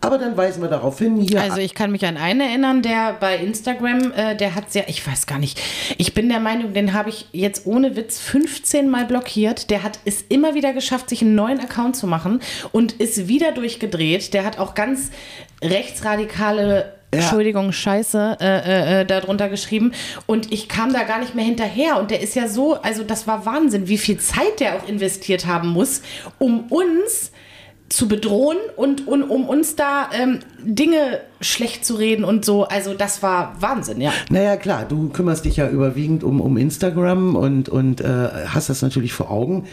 [0.02, 1.42] Aber dann weisen wir darauf hin, hier.
[1.42, 5.06] Also ich kann mich an einen erinnern, der bei Instagram, äh, der hat sehr, ich
[5.06, 5.60] weiß gar nicht,
[5.98, 9.68] ich bin der Meinung, den habe ich jetzt ohne Witz 15 Mal blockiert.
[9.68, 12.40] Der hat es immer wieder geschafft, sich einen neuen Account zu machen
[12.72, 14.32] und ist wieder durchgedreht.
[14.32, 15.10] Der hat auch ganz
[15.62, 17.20] rechtsradikale Ja.
[17.20, 19.92] Entschuldigung, Scheiße, äh, äh, darunter geschrieben.
[20.26, 21.98] Und ich kam da gar nicht mehr hinterher.
[21.98, 25.46] Und der ist ja so, also das war Wahnsinn, wie viel Zeit der auch investiert
[25.46, 26.02] haben muss,
[26.38, 27.32] um uns
[27.88, 32.64] zu bedrohen und, und um uns da ähm, Dinge schlecht zu reden und so.
[32.64, 34.12] Also das war Wahnsinn, ja.
[34.28, 38.82] Naja, klar, du kümmerst dich ja überwiegend um, um Instagram und, und äh, hast das
[38.82, 39.66] natürlich vor Augen.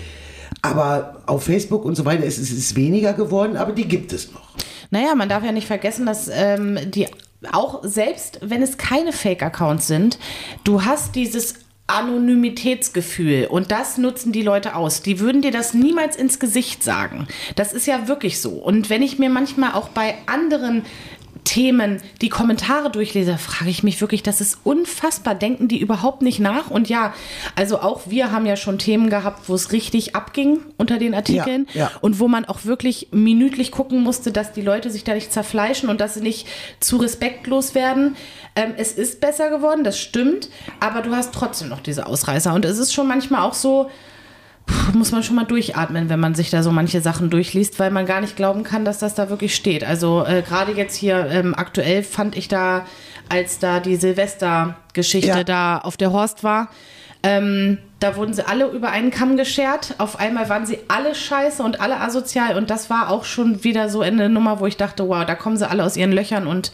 [0.64, 4.50] Aber auf Facebook und so weiter ist es weniger geworden, aber die gibt es noch.
[4.90, 7.08] Naja, man darf ja nicht vergessen, dass ähm, die
[7.52, 10.18] auch selbst, wenn es keine Fake-Accounts sind,
[10.64, 11.56] du hast dieses
[11.88, 15.02] Anonymitätsgefühl und das nutzen die Leute aus.
[15.02, 17.28] Die würden dir das niemals ins Gesicht sagen.
[17.56, 18.50] Das ist ja wirklich so.
[18.50, 20.84] Und wenn ich mir manchmal auch bei anderen
[21.48, 25.34] Themen die Kommentare durchlese, frage ich mich wirklich, das ist unfassbar.
[25.34, 26.70] Denken die überhaupt nicht nach?
[26.70, 27.14] Und ja,
[27.56, 31.66] also auch wir haben ja schon Themen gehabt, wo es richtig abging unter den Artikeln
[31.74, 31.92] Ja, ja.
[32.02, 35.88] und wo man auch wirklich minütlich gucken musste, dass die Leute sich da nicht zerfleischen
[35.88, 36.48] und dass sie nicht
[36.82, 38.18] zu respektlos werden.
[38.58, 40.50] Ähm, es ist besser geworden, das stimmt,
[40.82, 42.54] aber du hast trotzdem noch diese Ausreißer.
[42.54, 43.90] Und es ist schon manchmal auch so,
[44.94, 48.06] muss man schon mal durchatmen, wenn man sich da so manche Sachen durchliest, weil man
[48.06, 49.84] gar nicht glauben kann, dass das da wirklich steht.
[49.84, 52.86] Also äh, gerade jetzt hier ähm, aktuell fand ich da,
[53.30, 55.44] als da die Silvester-Geschichte Ja.
[55.44, 56.70] da auf der Horst war,
[57.24, 59.96] ähm, da wurden sie alle über einen Kamm geschert.
[59.98, 62.56] Auf einmal waren sie alle scheiße und alle asozial.
[62.58, 65.58] Und das war auch schon wieder so eine Nummer, wo ich dachte, wow, da kommen
[65.58, 66.72] sie alle aus ihren Löchern und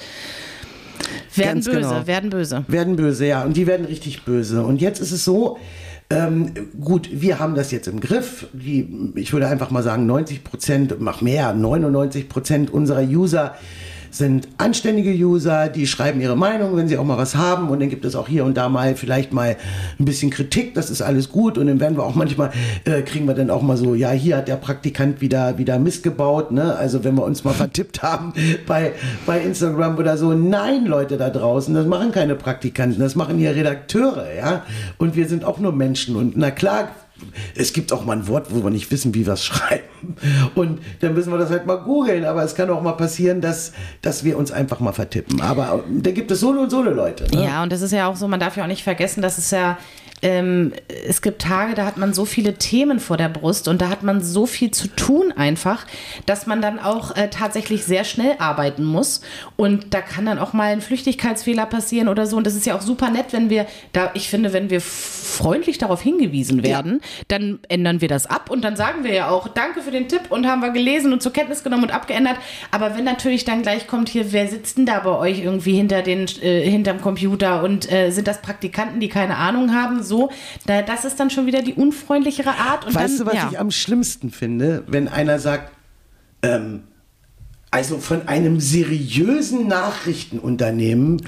[1.36, 2.08] werden Ganz böse, genau.
[2.08, 2.66] werden böse.
[2.68, 3.44] Werden böse, ja.
[3.44, 4.64] Und die werden richtig böse.
[4.64, 5.58] Und jetzt ist es so,
[6.14, 8.48] ähm, gut, wir haben das jetzt im Griff.
[8.54, 13.56] Die, ich würde einfach mal sagen, 90 Prozent, mach mehr, 99 Prozent unserer User
[14.14, 17.70] sind anständige User, die schreiben ihre Meinung, wenn sie auch mal was haben.
[17.70, 19.58] Und dann gibt es auch hier und da mal vielleicht mal
[20.00, 20.76] ein bisschen Kritik.
[20.76, 21.58] Das ist alles gut.
[21.58, 22.52] Und dann werden wir auch manchmal,
[22.86, 26.04] äh, kriegen wir dann auch mal so, ja, hier hat der Praktikant wieder, wieder Mist
[26.04, 26.52] gebaut.
[26.52, 26.76] Ne?
[26.76, 28.34] Also wenn wir uns mal vertippt haben
[28.68, 28.92] bei,
[29.26, 30.34] bei Instagram oder so.
[30.34, 34.28] Nein, Leute da draußen, das machen keine Praktikanten, das machen hier Redakteure.
[34.38, 34.64] ja.
[35.00, 36.16] Und wir sind auch nur Menschen.
[36.16, 36.90] Und na klar,
[37.56, 39.84] es gibt auch mal ein Wort, wo wir nicht wissen, wie wir es schreiben.
[40.56, 42.26] Und dann müssen wir das halt mal googeln.
[42.26, 45.42] Aber es kann auch mal passieren, dass, dass wir uns einfach mal vertippen.
[45.42, 47.26] Aber äh, da gibt es so und so eine Leute.
[47.36, 47.46] Ne?
[47.46, 49.52] Ja, und das ist ja auch so, man darf ja auch nicht vergessen, dass es
[49.52, 49.78] ja,
[50.24, 50.72] ähm,
[51.08, 54.04] es gibt Tage, da hat man so viele Themen vor der Brust und da hat
[54.04, 55.86] man so viel zu tun einfach,
[56.26, 59.22] dass man dann auch äh, tatsächlich sehr schnell arbeiten muss.
[59.58, 62.38] Und da kann dann auch mal ein Flüchtigkeitsfehler passieren oder so.
[62.38, 65.78] Und das ist ja auch super nett, wenn wir da, ich finde, wenn wir freundlich
[65.78, 69.82] darauf hingewiesen werden, dann ändern wir das ab und dann sagen wir ja auch, danke
[69.82, 72.38] für den Tipp und haben wir gelesen und zur Kenntnis genommen und abgeändert.
[72.72, 76.02] Aber wenn natürlich dann gleich kommt hier, wer sitzt denn da bei euch irgendwie hinter
[76.02, 80.13] den, äh, hinterm Computer und äh, sind das Praktikanten, die keine Ahnung haben, so,
[80.66, 82.86] da, das ist dann schon wieder die unfreundlichere Art.
[82.86, 83.50] Und Weißt dann, du, was ja.
[83.52, 85.72] ich am schlimmsten finde, wenn einer sagt,
[86.42, 86.84] ähm,
[87.72, 91.22] also von einem seriösen Nachrichtenunternehmen,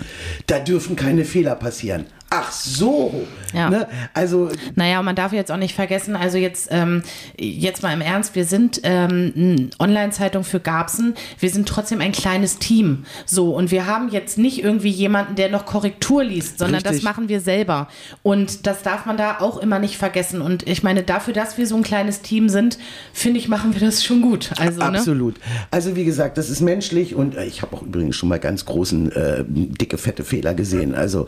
[0.46, 2.06] da dürfen keine Fehler passieren.
[2.38, 3.26] Ach so.
[3.54, 3.70] Ja.
[3.70, 3.88] Ne?
[4.14, 7.04] Also Naja, man darf jetzt auch nicht vergessen, also jetzt, ähm,
[7.38, 12.12] jetzt mal im Ernst, wir sind ähm, eine Online-Zeitung für Garbsen, wir sind trotzdem ein
[12.12, 13.06] kleines Team.
[13.26, 17.06] So, und wir haben jetzt nicht irgendwie jemanden, der noch Korrektur liest, sondern das Richtig.
[17.06, 17.88] machen wir selber.
[18.24, 20.42] Und das darf man da auch immer nicht vergessen.
[20.42, 22.78] Und ich meine, dafür, dass wir so ein kleines Team sind,
[23.14, 24.52] finde ich, machen wir das schon gut.
[24.58, 24.86] Also, ne?
[25.00, 25.36] Absolut.
[25.72, 28.66] Also wie gesagt, das ist menschlich und äh, ich habe auch übrigens schon mal ganz
[28.66, 30.94] großen, äh, dicke, fette Fehler gesehen.
[30.96, 31.28] Also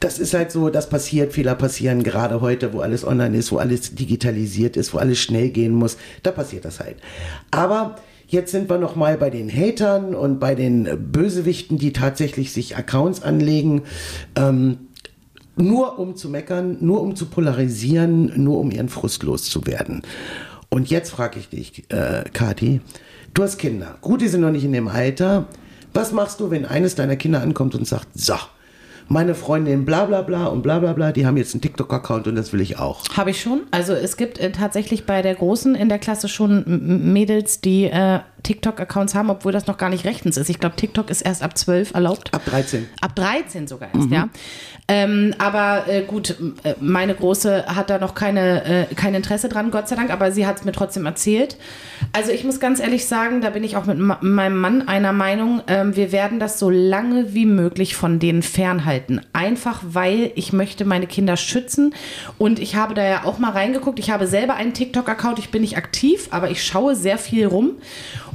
[0.00, 3.58] das ist halt so, das passiert, Fehler passieren, gerade heute, wo alles online ist, wo
[3.58, 6.96] alles digitalisiert ist, wo alles schnell gehen muss, da passiert das halt.
[7.50, 7.96] Aber
[8.26, 12.76] jetzt sind wir noch mal bei den Hatern und bei den Bösewichten, die tatsächlich sich
[12.76, 13.82] Accounts anlegen.
[14.34, 14.78] Ähm,
[15.56, 20.02] nur um zu meckern, nur um zu polarisieren, nur um ihren Frust loszuwerden.
[20.70, 22.80] Und jetzt frage ich dich, äh, Kathi,
[23.34, 23.96] du hast Kinder.
[24.00, 25.46] Gut, die sind noch nicht in dem Alter.
[25.94, 28.34] Was machst du, wenn eines deiner Kinder ankommt und sagt, so,
[29.08, 32.36] meine Freundin bla bla bla und bla bla bla, die haben jetzt einen TikTok-Account und
[32.36, 33.02] das will ich auch.
[33.16, 33.62] Habe ich schon.
[33.70, 38.20] Also es gibt äh, tatsächlich bei der Großen in der Klasse schon Mädels, die äh,
[38.42, 40.48] TikTok-Accounts haben, obwohl das noch gar nicht rechtens ist.
[40.48, 42.32] Ich glaube, TikTok ist erst ab 12 erlaubt.
[42.34, 42.88] Ab 13.
[43.00, 44.28] Ab 13 sogar erst, ja.
[44.90, 49.70] Ähm, aber äh, gut, äh, meine Große hat da noch keine, äh, kein Interesse dran,
[49.70, 51.58] Gott sei Dank, aber sie hat es mir trotzdem erzählt.
[52.12, 55.12] Also ich muss ganz ehrlich sagen, da bin ich auch mit ma meinem Mann einer
[55.12, 59.20] Meinung, ähm, wir werden das so lange wie möglich von denen fernhalten.
[59.34, 61.94] Einfach weil ich möchte meine Kinder schützen
[62.38, 63.98] und ich habe da ja auch mal reingeguckt.
[63.98, 67.72] Ich habe selber einen TikTok-Account, ich bin nicht aktiv, aber ich schaue sehr viel rum.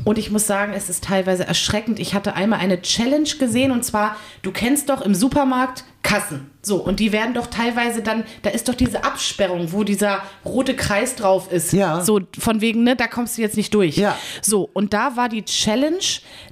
[0.03, 1.99] Und ich muss sagen, es ist teilweise erschreckend.
[1.99, 6.51] Ich hatte einmal eine Challenge gesehen und zwar, du kennst doch im Supermarkt Kassen.
[6.61, 10.75] So, und die werden doch teilweise dann, da ist doch diese Absperrung, wo dieser rote
[10.75, 11.73] Kreis drauf ist.
[11.73, 12.01] Ja.
[12.01, 13.97] So von wegen, ne, da kommst du jetzt nicht durch.
[13.97, 14.17] Ja.
[14.41, 16.03] So, und da war die Challenge,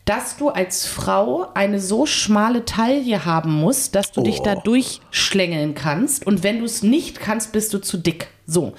[0.06, 5.76] dass du als Frau eine so schmale Taille haben musst, dass du dich da durchschlängeln
[5.76, 6.26] kannst.
[6.26, 8.30] Und wenn du es nicht kannst, bist du zu dick.
[8.52, 8.74] So.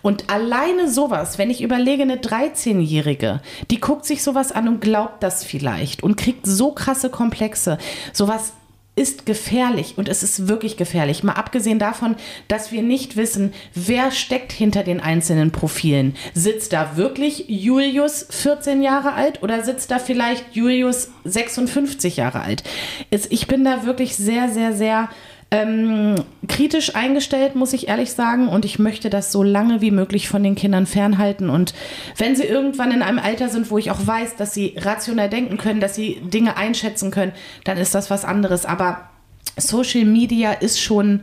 [0.00, 5.22] Und alleine sowas, wenn ich überlege, eine 13-Jährige, die guckt sich sowas an und glaubt
[5.22, 7.76] das vielleicht und kriegt so krasse Komplexe.
[8.14, 8.52] Sowas
[8.96, 11.22] ist gefährlich und es ist wirklich gefährlich.
[11.22, 12.16] Mal abgesehen davon,
[12.48, 16.16] dass wir nicht wissen, wer steckt hinter den einzelnen Profilen.
[16.34, 22.64] Sitzt da wirklich Julius 14 Jahre alt oder sitzt da vielleicht Julius 56 Jahre alt?
[23.10, 25.10] Ich bin da wirklich sehr, sehr, sehr
[25.50, 28.48] ähm, kritisch eingestellt, muss ich ehrlich sagen.
[28.48, 31.48] Und ich möchte das so lange wie möglich von den Kindern fernhalten.
[31.48, 31.74] Und
[32.16, 35.56] wenn sie irgendwann in einem Alter sind, wo ich auch weiß, dass sie rational denken
[35.56, 37.32] können, dass sie Dinge einschätzen können,
[37.64, 38.66] dann ist das was anderes.
[38.66, 39.08] Aber
[39.56, 41.22] Social Media ist schon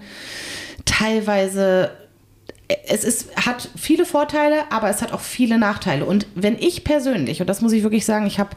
[0.85, 1.91] teilweise
[2.87, 6.05] es ist, hat viele Vorteile, aber es hat auch viele Nachteile.
[6.05, 8.51] Und wenn ich persönlich, und das muss ich wirklich sagen, ich habe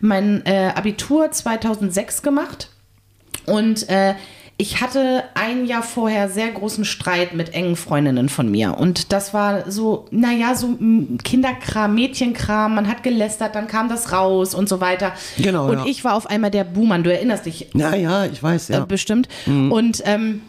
[0.00, 2.70] mein äh, Abitur 2006 gemacht
[3.46, 4.14] und äh,
[4.60, 8.76] ich hatte ein Jahr vorher sehr großen Streit mit engen Freundinnen von mir.
[8.76, 10.76] Und das war so, naja, so
[11.24, 15.12] Kinderkram, Mädchenkram, man hat gelästert, dann kam das raus und so weiter.
[15.38, 15.84] Genau, Und ja.
[15.86, 18.82] ich war auf einmal der Buhmann, du erinnerst dich Ja, ja, ich weiß, ja.
[18.82, 19.28] äh, bestimmt.
[19.46, 20.42] Und ähm,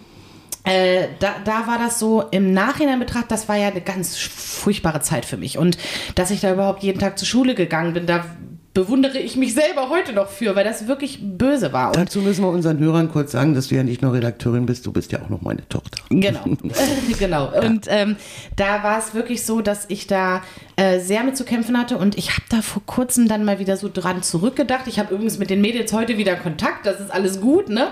[0.65, 4.99] äh, da, da war das so im Nachhinein betrachtet, das war ja eine ganz furchtbare
[4.99, 5.57] Zeit für mich.
[5.57, 5.77] Und
[6.15, 8.25] dass ich da überhaupt jeden Tag zur Schule gegangen bin, da
[8.73, 11.89] bewundere ich mich selber heute noch für, weil das wirklich böse war.
[11.89, 14.85] Und Dazu müssen wir unseren Hörern kurz sagen, dass du ja nicht nur Redakteurin bist,
[14.85, 16.01] du bist ja auch noch meine Tochter.
[16.09, 16.45] Genau,
[17.19, 17.51] genau.
[17.59, 18.15] Und ähm,
[18.55, 20.41] da war es wirklich so, dass ich da
[20.77, 23.75] äh, sehr mit zu kämpfen hatte und ich habe da vor kurzem dann mal wieder
[23.75, 24.87] so dran zurückgedacht.
[24.87, 27.89] Ich habe übrigens mit den Mädels heute wieder Kontakt, das ist alles gut, ne?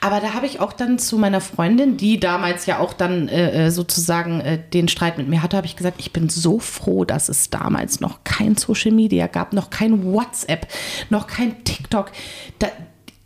[0.00, 3.66] Aber da habe ich auch dann zu meiner Freundin, die damals ja auch dann äh,
[3.66, 7.04] äh, sozusagen äh, den Streit mit mir hatte, habe ich gesagt, ich bin so froh,
[7.04, 10.66] dass es damals noch kein Social Media gab, noch kein WhatsApp,
[11.10, 12.10] noch kein TikTok.
[12.58, 12.68] Da,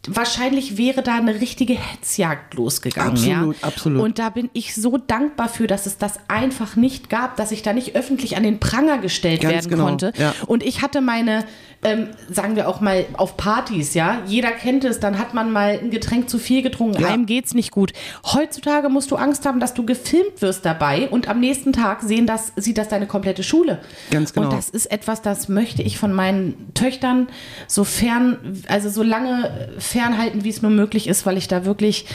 [0.08, 3.12] wahrscheinlich wäre da eine richtige Hetzjagd losgegangen.
[3.12, 3.66] Absolut, ja?
[3.68, 4.02] absolut.
[4.02, 7.62] Und da bin ich so dankbar für, dass es das einfach nicht gab, dass ich
[7.62, 10.12] da nicht öffentlich an den Pranger gestellt Ganz werden genau, konnte.
[10.16, 10.34] ja.
[10.46, 11.44] Und ich hatte meine,
[11.84, 15.78] ähm, sagen wir auch mal auf Partys, ja, jeder kennt es, dann hat man mal
[15.80, 17.08] ein Getränk zu viel getrunken, Ja.
[17.08, 17.92] einem geht's nicht gut.
[18.24, 22.26] Heutzutage musst du Angst haben, dass du gefilmt wirst dabei und am nächsten Tag sehen
[22.26, 23.80] das, sieht das deine komplette Schule.
[24.10, 24.48] Ganz genau.
[24.48, 27.28] Und das ist etwas, das möchte ich von meinen Töchtern
[27.68, 32.06] so fern, also so lange fernhalten, wie es nur möglich ist, weil ich da wirklich,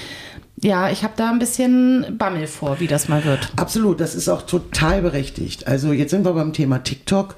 [0.62, 3.52] ja, ich habe da ein bisschen Bammel vor, wie das mal wird.
[3.56, 5.68] Absolut, das ist auch total berechtigt.
[5.68, 7.36] Also jetzt sind wir beim Thema TikTok.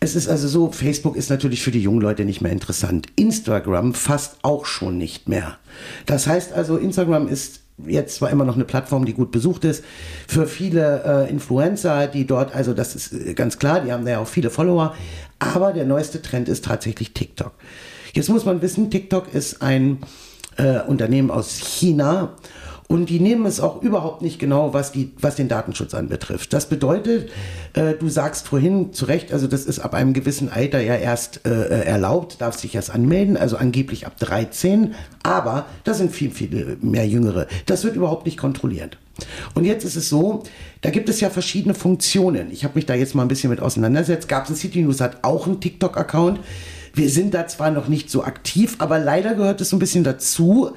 [0.00, 3.06] Es ist also so, Facebook ist natürlich für die jungen Leute nicht mehr interessant.
[3.16, 5.58] Instagram fast auch schon nicht mehr.
[6.06, 9.84] Das heißt also, Instagram ist jetzt zwar immer noch eine Plattform, die gut besucht ist,
[10.26, 14.12] für viele äh, Influencer, die dort, also das ist äh, ganz klar, die haben da
[14.12, 14.94] ja auch viele Follower,
[15.38, 17.52] aber der neueste Trend ist tatsächlich TikTok.
[18.14, 19.98] Jetzt muss man wissen, TikTok ist ein
[20.56, 22.36] äh, Unternehmen aus China
[22.92, 26.52] Und die nehmen es auch überhaupt nicht genau, was, die, was den Datenschutz anbetrifft.
[26.52, 27.30] Das bedeutet,
[27.72, 31.46] äh, du sagst vorhin zu Recht, also das ist ab einem gewissen Alter ja erst
[31.46, 34.94] äh, erlaubt, darfst dich erst anmelden, also angeblich ab 13.
[35.22, 37.46] Aber da sind viel, viel mehr Jüngere.
[37.64, 38.98] Das wird überhaupt nicht kontrolliert.
[39.54, 40.42] Und jetzt ist es so,
[40.82, 42.50] da gibt es ja verschiedene Funktionen.
[42.50, 44.28] Ich habe mich da jetzt mal ein bisschen mit auseinandergesetzt.
[44.28, 46.40] Gab's City News hat auch einen TikTok-Account.
[46.94, 50.04] Wir sind da zwar noch nicht so aktiv, aber leider gehört es so ein bisschen
[50.04, 50.72] dazu.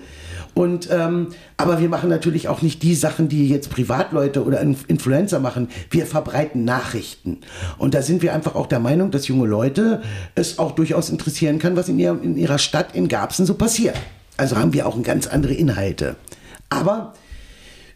[0.53, 5.41] Und ähm, aber wir machen natürlich auch nicht die Sachen, die jetzt Privatleute oder Influencer
[5.41, 5.67] machen.
[5.91, 7.39] Wir verbreiten Nachrichten.
[7.77, 10.01] Und da sind wir einfach auch der Meinung, dass junge Leute
[10.33, 13.97] es auch durchaus interessieren kann, was in, ihr, in ihrer Stadt in Garbsen so passiert.
[14.37, 16.15] Also haben wir auch ganz andere Inhalte.
[16.69, 17.13] Aber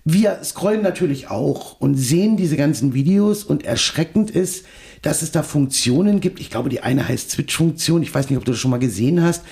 [0.06, 4.66] wir scrollen natürlich auch und sehen diese ganzen Videos und erschreckend ist,
[5.02, 6.40] dass es da Funktionen gibt.
[6.40, 8.02] Ich glaube, die eine heißt Switch-Funktion.
[8.04, 9.44] Ich weiß nicht, ob du das schon mal gesehen hast.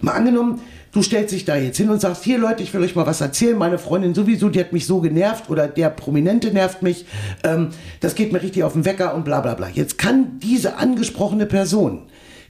[0.00, 0.60] Mal angenommen,
[0.92, 3.20] du stellst dich da jetzt hin und sagst, hier Leute, ich will euch mal was
[3.20, 3.56] erzählen.
[3.56, 7.06] Meine Freundin sowieso, die hat mich so genervt oder der Prominente nervt mich.
[7.44, 7.68] Ähm,
[8.00, 9.68] das geht mir richtig auf den Wecker und bla bla bla.
[9.68, 12.02] Jetzt kann diese angesprochene Person,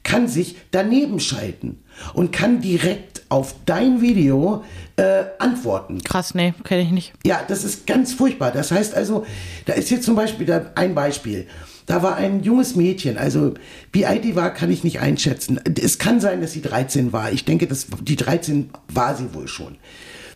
[0.03, 1.83] kann sich daneben schalten
[2.15, 4.65] und kann direkt auf dein Video
[5.01, 6.03] äh, antworten.
[6.05, 7.13] Krass, nee, kenne ich nicht.
[7.25, 8.53] Ja, das ist ganz furchtbar.
[8.53, 9.25] Das heißt also,
[9.65, 11.47] da ist jetzt zum Beispiel da ein Beispiel.
[11.87, 13.55] Da war ein junges Mädchen, also
[13.93, 15.59] wie alt die war, kann ich nicht einschätzen.
[15.81, 17.33] Es kann sein, dass sie 13 war.
[17.33, 19.77] Ich denke, dass die 13 war sie wohl schon.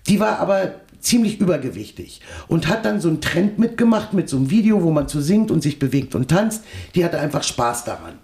[0.08, 4.50] Die war aber ziemlich übergewichtig und hat dann so einen Trend mitgemacht mit so einem
[4.50, 6.64] Video, wo man so singt und sich bewegt und tanzt.
[6.94, 8.14] Die hatte einfach Spaß daran.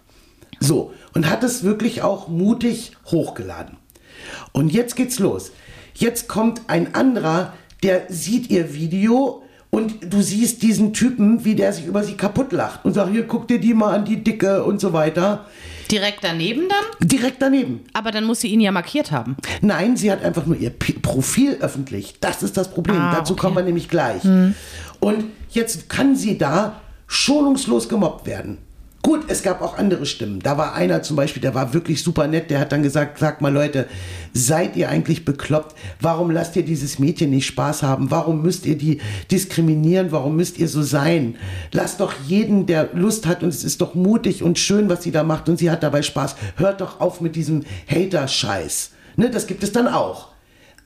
[0.58, 3.76] So, und hat es wirklich auch mutig hochgeladen.
[4.52, 5.52] Und jetzt geht's los.
[6.00, 11.74] Jetzt kommt ein anderer, der sieht ihr Video und du siehst diesen Typen, wie der
[11.74, 14.64] sich über sie kaputt lacht und sagt, hier guck dir die mal an, die Dicke
[14.64, 15.44] und so weiter.
[15.90, 17.06] Direkt daneben dann?
[17.06, 17.80] Direkt daneben.
[17.92, 19.36] Aber dann muss sie ihn ja markiert haben.
[19.60, 22.14] Nein, sie hat einfach nur ihr P Profil öffentlich.
[22.18, 22.96] Das ist das Problem.
[22.96, 23.42] Ah, Dazu okay.
[23.42, 24.22] kommen wir nämlich gleich.
[24.22, 24.54] Hm.
[25.00, 28.56] Und jetzt kann sie da schonungslos gemobbt werden.
[29.02, 30.40] Gut, es gab auch andere Stimmen.
[30.40, 33.40] Da war einer zum Beispiel, der war wirklich super nett, der hat dann gesagt, sag
[33.40, 33.86] mal Leute,
[34.34, 35.74] seid ihr eigentlich bekloppt?
[36.00, 38.10] Warum lasst ihr dieses Mädchen nicht Spaß haben?
[38.10, 40.12] Warum müsst ihr die diskriminieren?
[40.12, 41.36] Warum müsst ihr so sein?
[41.72, 45.12] Lasst doch jeden, der Lust hat und es ist doch mutig und schön, was sie
[45.12, 46.36] da macht und sie hat dabei Spaß.
[46.56, 48.90] Hört doch auf mit diesem Hater-Scheiß.
[49.16, 50.28] Ne, das gibt es dann auch.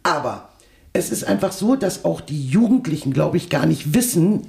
[0.05, 0.50] Aber
[0.92, 4.48] es ist einfach so, dass auch die Jugendlichen, glaube ich, gar nicht wissen,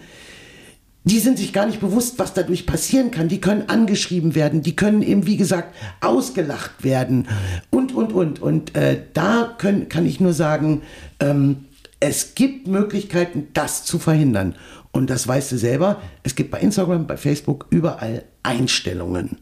[1.06, 3.28] die sind sich gar nicht bewusst, was dadurch passieren kann.
[3.28, 7.28] Die können angeschrieben werden, die können eben, wie gesagt, ausgelacht werden
[7.70, 8.42] und, und, und.
[8.42, 10.82] Und äh, da können, kann ich nur sagen,
[11.20, 11.66] ähm,
[12.00, 14.56] es gibt Möglichkeiten, das zu verhindern.
[14.92, 19.38] Und das weißt du selber, es gibt bei Instagram, bei Facebook überall Einstellungen.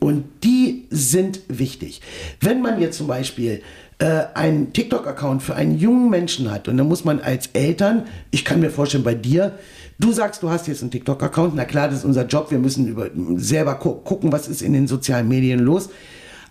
[0.00, 2.02] Und die sind wichtig.
[2.40, 3.62] Wenn man jetzt zum Beispiel
[3.98, 8.44] äh, einen TikTok-Account für einen jungen Menschen hat und dann muss man als Eltern, ich
[8.44, 9.58] kann mir vorstellen, bei dir,
[9.98, 11.54] Du sagst, du hast jetzt einen TikTok-Account.
[11.56, 12.50] Na klar, das ist unser Job.
[12.50, 15.90] Wir müssen über, selber gu gucken, was ist in den sozialen Medien los.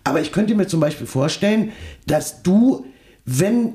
[0.04, 1.72] Aber ich könnte mir zum Beispiel vorstellen,
[2.06, 2.86] dass du,
[3.24, 3.74] wenn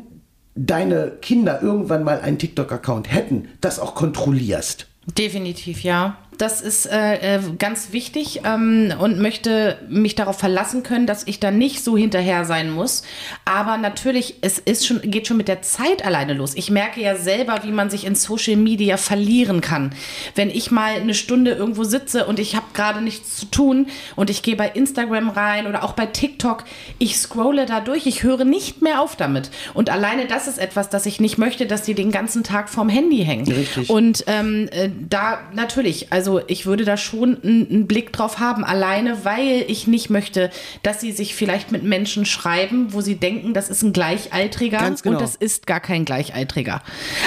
[0.56, 4.88] deine Kinder irgendwann mal einen TikTok-Account hätten, das auch kontrollierst.
[5.18, 11.08] Definitiv, ja das ist äh, äh, ganz wichtig ähm, und möchte mich darauf verlassen können,
[11.08, 13.04] dass ich da nicht so hinterher sein muss.
[13.46, 16.54] Aber natürlich, es ist schon, geht schon mit der Zeit alleine los.
[16.56, 19.94] Ich merke ja selber, wie man sich in Social Media verlieren kann.
[20.36, 24.30] Wenn ich mal eine Stunde irgendwo sitze und ich habe gerade nichts zu tun und
[24.30, 26.64] ich gehe bei Instagram rein oder auch bei TikTok,
[27.00, 29.52] ich scrolle da durch, ich höre nicht mehr auf damit.
[29.74, 32.90] Und alleine das ist etwas, das ich nicht möchte, dass die den ganzen Tag vorm
[32.90, 33.52] Handy hängen.
[33.52, 33.90] Richtig.
[33.90, 38.64] Und ähm, äh, da natürlich, also also ich würde da schon einen, Blick drauf haben,
[38.64, 43.54] alleine weil ich nicht möchte, dass sie sich vielleicht mit Menschen schreiben, wo sie denken,
[43.54, 45.16] das ist ein Gleichaltriger genau.
[45.18, 46.82] und das ist gar kein Gleichaltriger.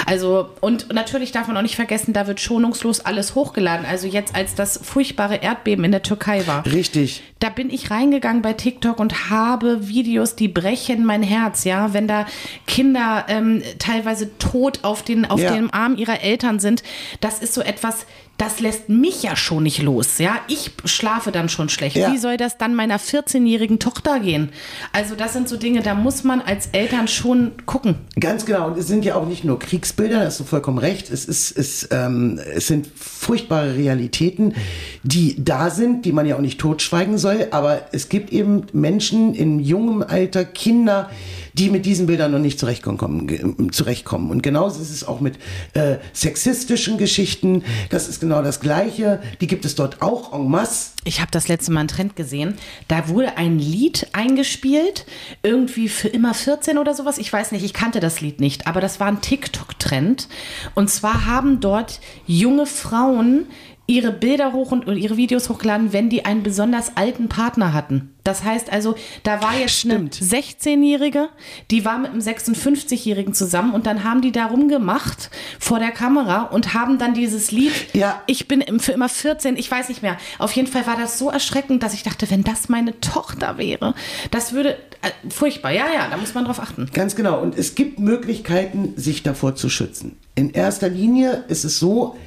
[0.07, 3.85] Also und natürlich darf man auch nicht vergessen, da wird schonungslos alles hochgeladen.
[3.85, 6.65] Also jetzt als das furchtbare Erdbeben in der Türkei war.
[6.65, 7.21] Richtig.
[7.37, 12.07] Da bin ich reingegangen bei TikTok und habe Videos, die brechen mein Herz, ja, wenn
[12.07, 12.25] da
[12.65, 15.53] Kinder ähm, teilweise tot auf den auf ja.
[15.53, 16.81] dem Arm ihrer Eltern sind.
[17.21, 18.07] Das ist so etwas
[18.37, 20.19] das lässt mich ja schon nicht los.
[20.19, 21.95] Ja, ich schlafe dann schon schlecht.
[21.95, 22.11] Ja.
[22.11, 24.49] Wie soll das dann meiner 14-jährigen Tochter gehen?
[24.93, 27.95] Also, das sind so Dinge, da muss man als Eltern schon gucken.
[28.19, 28.67] Ganz genau.
[28.67, 31.09] Und es sind ja auch nicht nur Kriegsbilder, da hast du vollkommen recht.
[31.09, 34.53] Es, ist, es, ähm, es sind furchtbare Realitäten,
[35.01, 37.47] die da sind, die man ja auch nicht totschweigen soll.
[37.49, 41.09] Aber es gibt eben Menschen in jungem Alter, Kinder,
[41.53, 43.71] die mit diesen Bildern noch nicht zurechtkommen.
[43.71, 44.29] zurechtkommen.
[44.29, 45.37] Und genauso ist es auch mit
[45.73, 47.63] äh, sexistischen Geschichten.
[47.89, 49.21] Das ist genau das Gleiche.
[49.41, 50.91] Die gibt es dort auch en masse.
[51.03, 52.55] Ich habe das letzte Mal einen Trend gesehen.
[52.87, 55.05] Da wurde ein Lied eingespielt,
[55.43, 57.17] irgendwie für immer 14 oder sowas.
[57.17, 59.87] Ich weiß nicht, ich kannte das Lied nicht, aber das war ein TikTok-Trend.
[59.87, 60.27] Trend.
[60.75, 63.45] Und zwar haben dort junge Frauen
[63.89, 68.13] ihre Bilder hoch und ihre Videos hochgeladen, wenn die einen besonders alten Partner hatten.
[68.25, 70.19] Das heißt also, da war jetzt Stimmt.
[70.21, 71.29] eine 16-Jährige,
[71.71, 75.29] die war mit einem 56-Jährigen zusammen und dann haben die da rumgemacht
[75.59, 78.21] vor der Kamera und haben dann dieses Lied, Ja.
[78.27, 80.17] ich bin für immer 14, ich weiß nicht mehr.
[80.37, 83.95] Auf jeden Fall war das so erschreckend, dass ich dachte, wenn das meine Tochter wäre,
[84.31, 84.71] das würde,
[85.01, 86.89] äh, furchtbar, ja, ja, da muss man drauf achten.
[86.93, 87.39] Ganz genau.
[87.41, 90.17] Und es gibt Möglichkeiten, sich davor zu schützen.
[90.35, 92.17] In erster Linie ist es so,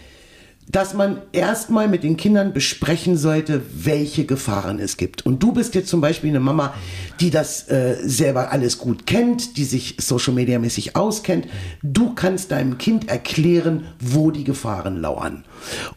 [0.70, 5.26] dass man erstmal mit den Kindern besprechen sollte, welche Gefahren es gibt.
[5.26, 6.74] Und du bist jetzt zum Beispiel eine Mama,
[7.18, 11.48] die das äh, selber alles gut kennt, die sich Social Media mäßig auskennt.
[11.82, 15.44] Du kannst deinem Kind erklären, wo die Gefahren lauern.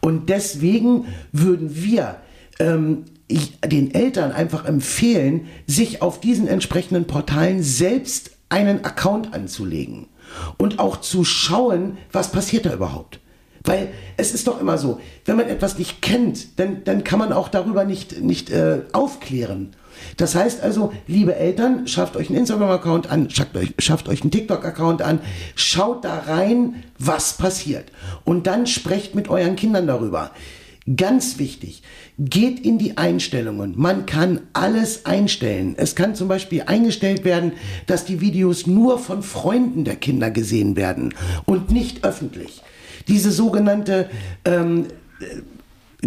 [0.00, 2.16] Und deswegen würden wir
[2.58, 3.04] ähm,
[3.64, 10.08] den Eltern einfach empfehlen, sich auf diesen entsprechenden Portalen selbst einen Account anzulegen
[10.58, 13.20] und auch zu schauen, was passiert da überhaupt.
[13.64, 13.88] Weil
[14.18, 17.48] es ist doch immer so, wenn man etwas nicht kennt, dann, dann kann man auch
[17.48, 19.70] darüber nicht, nicht äh, aufklären.
[20.18, 24.30] Das heißt also, liebe Eltern, schafft euch einen Instagram-Account an, schafft euch, schafft euch einen
[24.30, 25.20] TikTok-Account an,
[25.54, 27.90] schaut da rein, was passiert.
[28.24, 30.32] Und dann sprecht mit euren Kindern darüber.
[30.96, 31.82] Ganz wichtig,
[32.18, 33.72] geht in die Einstellungen.
[33.74, 35.74] Man kann alles einstellen.
[35.78, 37.52] Es kann zum Beispiel eingestellt werden,
[37.86, 41.14] dass die Videos nur von Freunden der Kinder gesehen werden
[41.46, 42.60] und nicht öffentlich.
[43.08, 44.08] Diese sogenannte
[44.44, 44.86] ähm,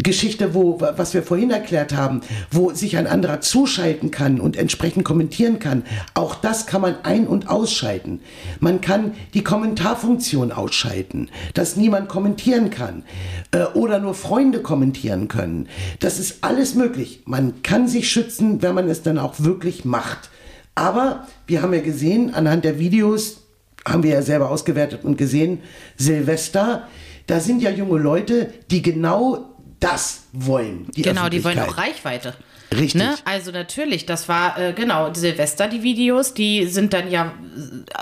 [0.03, 2.21] Geschichte, wo, was wir vorhin erklärt haben,
[2.51, 5.83] wo sich ein anderer zuschalten kann und entsprechend kommentieren kann,
[6.13, 8.21] auch das kann man ein- und ausschalten.
[8.59, 13.03] Man kann die Kommentarfunktion ausschalten, dass niemand kommentieren kann
[13.51, 15.67] äh, oder nur Freunde kommentieren können.
[15.99, 17.23] Das ist alles möglich.
[17.25, 20.29] Man kann sich schützen, wenn man es dann auch wirklich macht.
[20.75, 23.46] Aber wir haben ja gesehen, anhand der Videos,
[23.87, 25.59] haben wir ja selber ausgewertet und gesehen,
[25.97, 26.87] Silvester,
[27.25, 30.87] da sind ja junge Leute, die genau das wollen.
[30.95, 32.33] Die Genau, die wollen auch Reichweite.
[32.73, 32.95] Richtig.
[32.95, 33.15] Ne?
[33.23, 37.31] Also natürlich, das war äh, genau Silvester, die Videos, die sind dann ja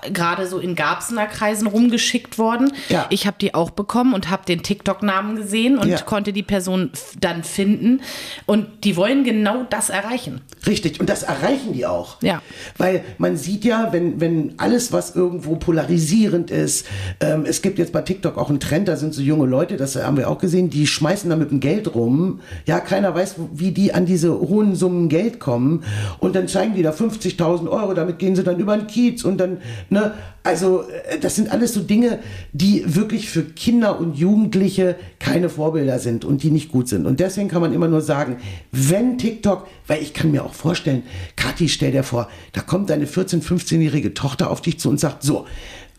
[0.01, 2.73] äh, gerade so in Garbsener Kreisen rumgeschickt worden.
[2.89, 3.05] Ja.
[3.11, 6.01] Ich habe die auch bekommen und habe den TikTok-Namen gesehen und Ja.
[6.01, 6.89] konnte die Person
[7.21, 8.01] dann finden.
[8.47, 10.41] Und die wollen genau das erreichen.
[10.65, 12.19] Richtig, und das erreichen die auch.
[12.23, 12.41] Ja.
[12.79, 16.87] Weil man sieht ja, wenn, wenn alles, was irgendwo polarisierend ist,
[17.19, 19.95] ähm, es gibt jetzt bei TikTok auch einen Trend, da sind so junge Leute, das
[19.95, 22.24] haben wir auch gesehen, die schmeißen da mit dem Geld rum.
[22.65, 25.83] Ja, keiner weiß, wie die an diese hohen Summen Geld kommen.
[26.19, 29.37] Und dann zeigen die da 50.000 Euro, damit gehen sie dann über den Kiez und
[29.37, 29.57] dann,
[29.89, 30.13] ne,
[30.43, 32.19] also äh, das sind alles so Dinge,
[32.53, 37.05] die wirklich für Kinder und Jugendliche keine Vorbilder sind und die nicht gut sind.
[37.05, 38.37] Und deswegen kann man immer nur sagen,
[38.71, 41.03] wenn TikTok, weil ich kann mir auch vorstellen,
[41.35, 45.23] Kathi, stell dir vor, da kommt deine 14-, 15-jährige Tochter auf dich zu und sagt,
[45.23, 45.45] so,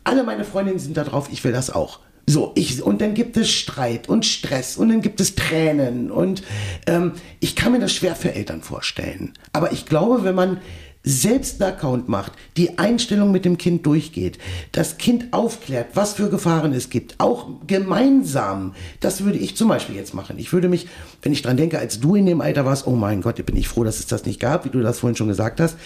[0.05, 2.01] alle meine Freundinnen sind da drauf, ich will das auch.
[2.29, 6.43] So, ich, und dann gibt es Streit und Stress und dann gibt es Tränen und
[6.87, 9.33] ähm, ich kann mir das schwer für Eltern vorstellen.
[9.53, 10.59] Aber ich glaube, wenn man
[11.05, 14.39] selbst einen Account macht, die Einstellung mit dem Kind durchgeht,
[14.73, 19.95] das Kind aufklärt, was für Gefahren es gibt, auch gemeinsam, das würde ich zum Beispiel
[19.95, 20.37] jetzt machen.
[20.41, 20.89] Ich würde mich,
[21.23, 23.69] wenn ich dran denke, als du in dem Alter warst, oh mein Gott, bin ich
[23.69, 25.77] froh, dass es das nicht gab, wie du das vorhin schon gesagt hast.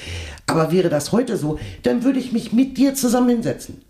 [0.46, 3.82] Aber wäre das heute so, dann würde ich mich mit dir zusammen hinsetzen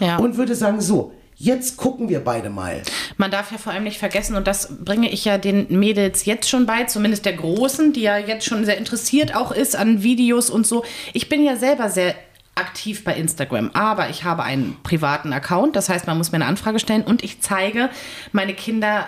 [0.00, 0.16] Ja.
[0.16, 2.82] und würde sagen, so, jetzt gucken wir beide mal.
[3.16, 6.48] Man darf ja vor allem nicht vergessen, und das bringe ich ja den Mädels jetzt
[6.48, 10.50] schon bei, zumindest der Großen, die ja jetzt schon sehr interessiert auch ist an Videos
[10.50, 10.84] und so.
[11.12, 12.14] Ich bin ja selber sehr
[12.56, 16.46] aktiv bei Instagram, aber ich habe einen privaten Account, das heißt, man muss mir eine
[16.46, 17.88] Anfrage stellen und ich zeige
[18.32, 19.06] meine Kinder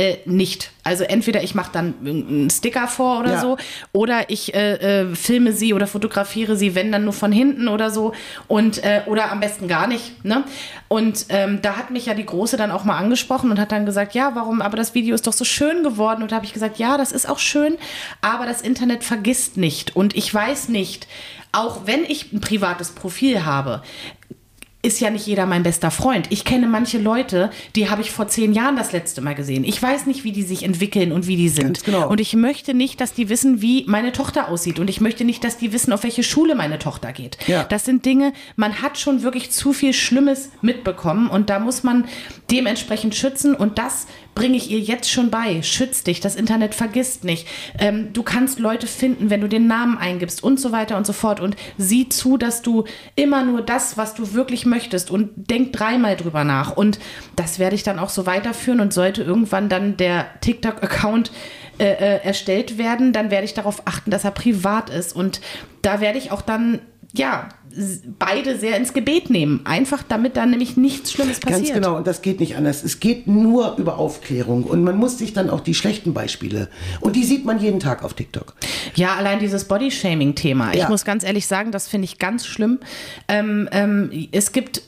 [0.00, 0.70] äh, nicht.
[0.82, 3.40] Also entweder ich mache dann einen Sticker vor oder Ja.
[3.40, 3.58] so,
[3.92, 7.90] oder ich äh, äh, filme sie oder fotografiere sie, wenn dann nur von hinten oder
[7.90, 8.12] so
[8.48, 10.24] und äh, oder am besten gar nicht.
[10.24, 10.44] Ne?
[10.88, 13.84] Und ähm, da hat mich ja die Große dann auch mal angesprochen und hat dann
[13.86, 14.62] gesagt, ja, warum?
[14.62, 16.22] Aber das Video ist doch so schön geworden.
[16.22, 17.76] Und da habe ich gesagt, ja, das ist auch schön,
[18.22, 21.06] aber das Internet vergisst nicht und ich weiß nicht,
[21.52, 23.82] auch wenn ich ein privates Profil habe,
[24.82, 26.26] ist ja nicht jeder mein bester Freund.
[26.30, 29.62] Ich kenne manche Leute, die habe ich vor zehn Jahren das letzte Mal gesehen.
[29.64, 31.64] Ich weiß nicht, wie die sich entwickeln und wie die sind.
[31.64, 32.08] Ganz genau.
[32.08, 34.78] Und ich möchte nicht, dass die wissen, wie meine Tochter aussieht.
[34.78, 37.36] Und ich möchte nicht, dass die wissen, auf welche Schule meine Tochter geht.
[37.46, 37.64] Ja.
[37.64, 41.28] Das sind Dinge, man hat schon wirklich zu viel Schlimmes mitbekommen.
[41.28, 42.06] Und da muss man
[42.50, 43.54] dementsprechend schützen.
[43.54, 45.62] Und das bringe ich ihr jetzt schon bei.
[45.62, 47.46] Schütz dich, das Internet vergisst nicht.
[47.78, 51.12] Ähm, du kannst Leute finden, wenn du den Namen eingibst und so weiter und so
[51.12, 51.40] fort.
[51.40, 52.84] Und sieh zu, dass du
[53.16, 56.76] immer nur das, was du wirklich möchtest und denk dreimal drüber nach.
[56.76, 56.98] Und
[57.36, 61.30] das werde ich dann auch so weiterführen und sollte irgendwann dann der TikTok-Account
[61.80, 65.16] äh, äh, erstellt werden, dann werde ich darauf achten, dass er privat ist.
[65.16, 65.40] Und
[65.80, 66.80] da werde ich auch dann,
[67.14, 67.48] ja,
[68.18, 69.60] beide sehr ins Gebet nehmen.
[69.64, 71.66] Einfach damit dann nämlich nichts Schlimmes passiert.
[71.66, 72.82] Ganz genau, und das geht nicht anders.
[72.82, 76.68] Es geht nur über Aufklärung und man muss sich dann auch die schlechten Beispiele,
[77.00, 78.54] und die sieht man jeden Tag auf TikTok.
[78.94, 80.72] Ja, allein dieses Bodyshaming-Thema.
[80.72, 80.88] Ich Ja.
[80.88, 82.78] muss ganz ehrlich sagen, das finde ich ganz schlimm.
[83.28, 84.82] Ähm, ähm, es gibt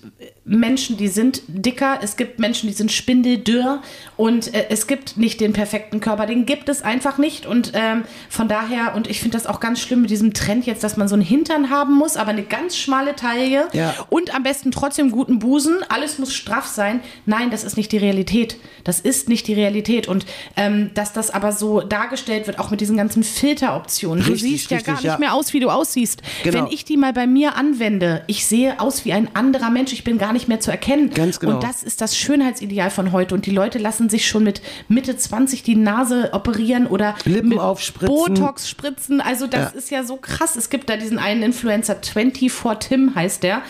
[0.45, 3.81] Menschen, die sind dicker, es gibt Menschen, die sind spindeldürr
[4.17, 8.03] und äh, es gibt nicht den perfekten Körper, den gibt es einfach nicht und ähm,
[8.29, 11.07] von daher, und ich finde das auch ganz schlimm mit diesem Trend jetzt, dass man
[11.07, 13.95] so einen Hintern haben muss, aber eine ganz schmale Taille Ja.
[14.11, 17.01] und am besten trotzdem guten Busen, alles muss straff sein.
[17.27, 18.57] Nein, das ist nicht die Realität.
[18.85, 22.81] Das ist nicht die Realität und ähm, dass das aber so dargestellt wird, auch mit
[22.81, 24.25] diesen ganzen Filteroptionen.
[24.25, 25.19] Du siehst ja gar nicht ja.
[25.19, 26.23] mehr aus, wie du aussiehst.
[26.43, 26.59] Genau.
[26.59, 30.05] Wenn ich die mal bei mir anwende, ich sehe aus wie ein anderer Mensch, ich
[30.05, 31.11] bin gar nicht mehr zu erkennen.
[31.11, 31.55] Ganz genau.
[31.55, 33.35] Und das ist das Schönheitsideal von heute.
[33.35, 38.15] Und die Leute lassen sich schon mit Mitte 20 die Nase operieren oder Lippen aufspritzen.
[38.15, 39.21] Botox spritzen.
[39.21, 39.79] Also das Ja.
[39.79, 40.57] ist ja so krass.
[40.57, 43.63] Es gibt da diesen einen Influencer, 24 Tim heißt der.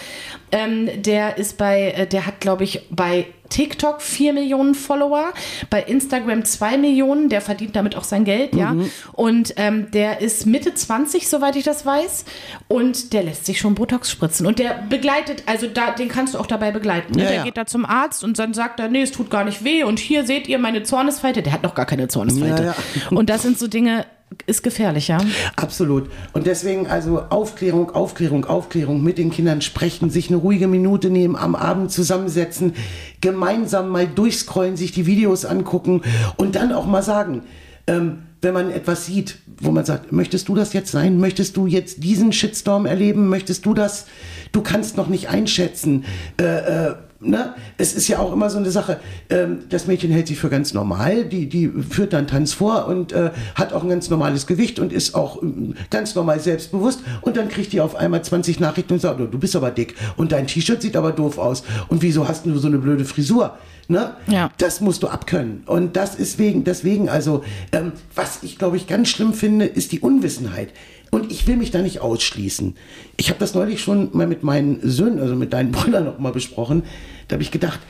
[0.51, 5.32] Ähm, der ist bei, äh, der hat, glaube ich, bei TikTok 4 Millionen Follower,
[5.68, 8.72] bei Instagram 2 Millionen, der verdient damit auch sein Geld, ja.
[8.72, 8.90] Mhm.
[9.12, 12.24] Und ähm, der ist Mitte 20, soweit ich das weiß.
[12.68, 14.47] Und der lässt sich schon Botox spritzen.
[14.47, 17.14] Und der begleitet, also da, den kannst du auch dabei begleiten.
[17.14, 17.22] Ne?
[17.22, 17.45] Ja, der ja.
[17.45, 19.84] geht da zum Arzt und dann sagt er, nee, es tut gar nicht weh.
[19.84, 21.43] Und hier seht ihr meine Zornesfalte.
[21.43, 22.64] Der hat noch gar keine Zornesfalte.
[22.64, 22.74] Ja.
[23.11, 24.07] Und das sind so Dinge,
[24.47, 25.18] ist gefährlich, ja.
[25.57, 26.11] Absolut.
[26.33, 31.37] Und deswegen also Aufklärung, Aufklärung, Aufklärung mit den Kindern sprechen, sich eine ruhige Minute nehmen,
[31.37, 32.74] am Abend zusammensetzen,
[33.20, 36.03] gemeinsam mal durchscrollen, sich die Videos angucken
[36.37, 37.43] und dann auch mal sagen,
[37.87, 41.18] ähm, wenn man etwas sieht, wo man sagt, möchtest du das jetzt sein?
[41.18, 43.28] Möchtest du jetzt diesen Shitstorm erleben?
[43.28, 44.07] Möchtest du das?
[44.51, 46.05] Du kannst noch nicht einschätzen.
[46.41, 47.55] Äh, äh, ne?
[47.79, 49.01] Es ist ja auch immer so eine Sache,
[49.31, 53.12] ähm, das Mädchen hält sich für ganz normal, die, die führt dann Tanz vor und
[53.12, 57.37] äh, hat auch ein ganz normales Gewicht und ist auch ähm, ganz normal selbstbewusst und
[57.37, 60.33] dann kriegt die auf einmal 20 Nachrichten und sagt, "Oh, du bist aber dick und
[60.33, 63.57] dein T-Shirt sieht aber doof aus und wieso hast du so eine blöde Frisur?
[63.89, 64.14] Ne?
[64.29, 64.51] Ja.
[64.59, 65.64] Das musst du abkönnen.
[65.66, 69.93] Und das ist wegen, deswegen, also, ähm, was ich glaube ich ganz schlimm finde, ist
[69.93, 70.70] die Unwissenheit.
[71.11, 72.75] Und ich will mich da nicht ausschließen.
[73.18, 76.33] Ich habe das neulich schon mal mit meinen Söhnen, also mit deinen Brüdern noch mal
[76.33, 76.85] besprochen.
[77.33, 77.80] Da habe ich gedacht,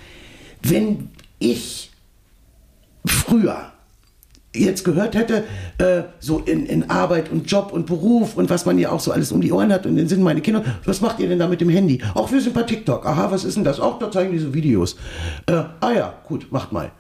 [0.63, 1.91] wenn ich
[3.05, 3.73] früher
[4.55, 5.43] jetzt gehört hätte,
[5.79, 9.11] äh, so in, in Arbeit und Job und Beruf und was man ja auch so
[9.11, 11.49] alles um die Ohren hat und dann sind meine Kinder, was macht ihr denn da
[11.49, 12.01] mit dem Handy?
[12.15, 13.05] Auch wir sind bei TikTok.
[13.05, 13.81] Aha, was ist denn das?
[13.81, 14.95] Auch da zeigen diese Videos.
[15.47, 16.93] Äh, ah ja, gut, macht mal.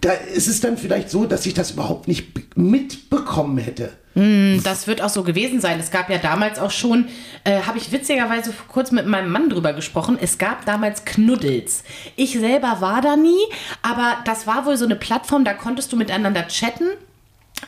[0.00, 3.90] Da ist es dann vielleicht so, dass ich das überhaupt nicht be- mitbekommen hätte.
[4.14, 5.78] Das wird auch so gewesen sein.
[5.78, 7.08] Es gab ja damals auch schon,
[7.44, 11.84] äh, habe ich witzigerweise kurz mit meinem Mann drüber gesprochen, es gab damals Knuddels.
[12.16, 13.38] Ich selber war da nie,
[13.82, 16.88] aber das war wohl so eine Plattform, da konntest du miteinander chatten.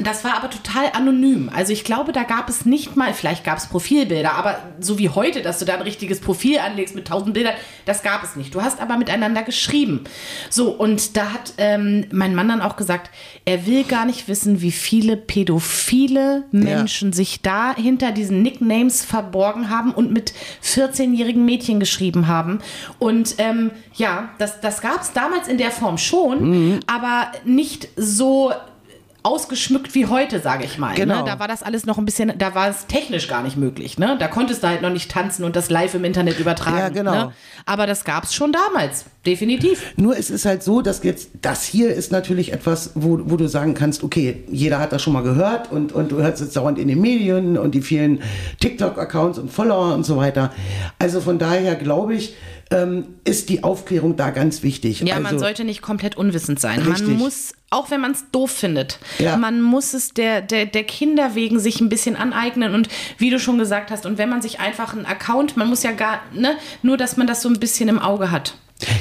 [0.00, 1.50] Das war aber total anonym.
[1.54, 5.10] Also ich glaube, da gab es nicht mal, vielleicht gab es Profilbilder, aber so wie
[5.10, 8.54] heute, dass du da ein richtiges Profil anlegst mit tausend Bildern, das gab es nicht.
[8.54, 10.04] Du hast aber miteinander geschrieben.
[10.48, 13.10] So, und da hat ähm, mein Mann dann auch gesagt,
[13.44, 19.68] er will gar nicht wissen, wie viele pädophile Menschen sich da hinter diesen Nicknames verborgen
[19.68, 20.32] haben und mit
[20.64, 22.60] 14-jährigen Mädchen geschrieben haben.
[22.98, 28.52] Und ähm, ja, das, das gab es damals in der Form schon, aber nicht so
[29.22, 30.94] ausgeschmückt wie heute, sage ich mal.
[30.94, 31.20] Genau.
[31.20, 31.24] Ne?
[31.24, 33.98] Da war das alles noch ein bisschen, da war es technisch gar nicht möglich.
[33.98, 34.16] Ne?
[34.18, 36.78] Da konntest du halt noch nicht tanzen und das live im Internet übertragen.
[36.78, 37.12] Ja, genau.
[37.12, 37.32] Ne?
[37.64, 39.92] Aber das gab es schon damals, definitiv.
[39.96, 43.48] Nur es ist halt so, dass jetzt, das hier ist natürlich etwas, wo, wo du
[43.48, 46.78] sagen kannst, okay, jeder hat das schon mal gehört und, und du hörst es dauernd
[46.78, 48.22] in den Medien und die vielen
[48.60, 50.50] TikTok-Accounts und Follower und so weiter.
[50.98, 52.34] Also von daher glaube ich,
[52.72, 55.00] ähm, ist die Aufklärung da ganz wichtig.
[55.00, 56.80] Ja, also, man sollte nicht komplett unwissend sein.
[56.80, 57.08] Richtig.
[57.08, 59.36] Man muss, auch wenn man es doof findet, Ja.
[59.36, 62.74] man muss es der, der, der Kinder wegen sich ein bisschen aneignen.
[62.74, 65.82] Und wie du schon gesagt hast, und wenn man sich einfach einen Account, man muss
[65.82, 68.54] ja gar, ne, nur dass man das so ein bisschen im Auge hat.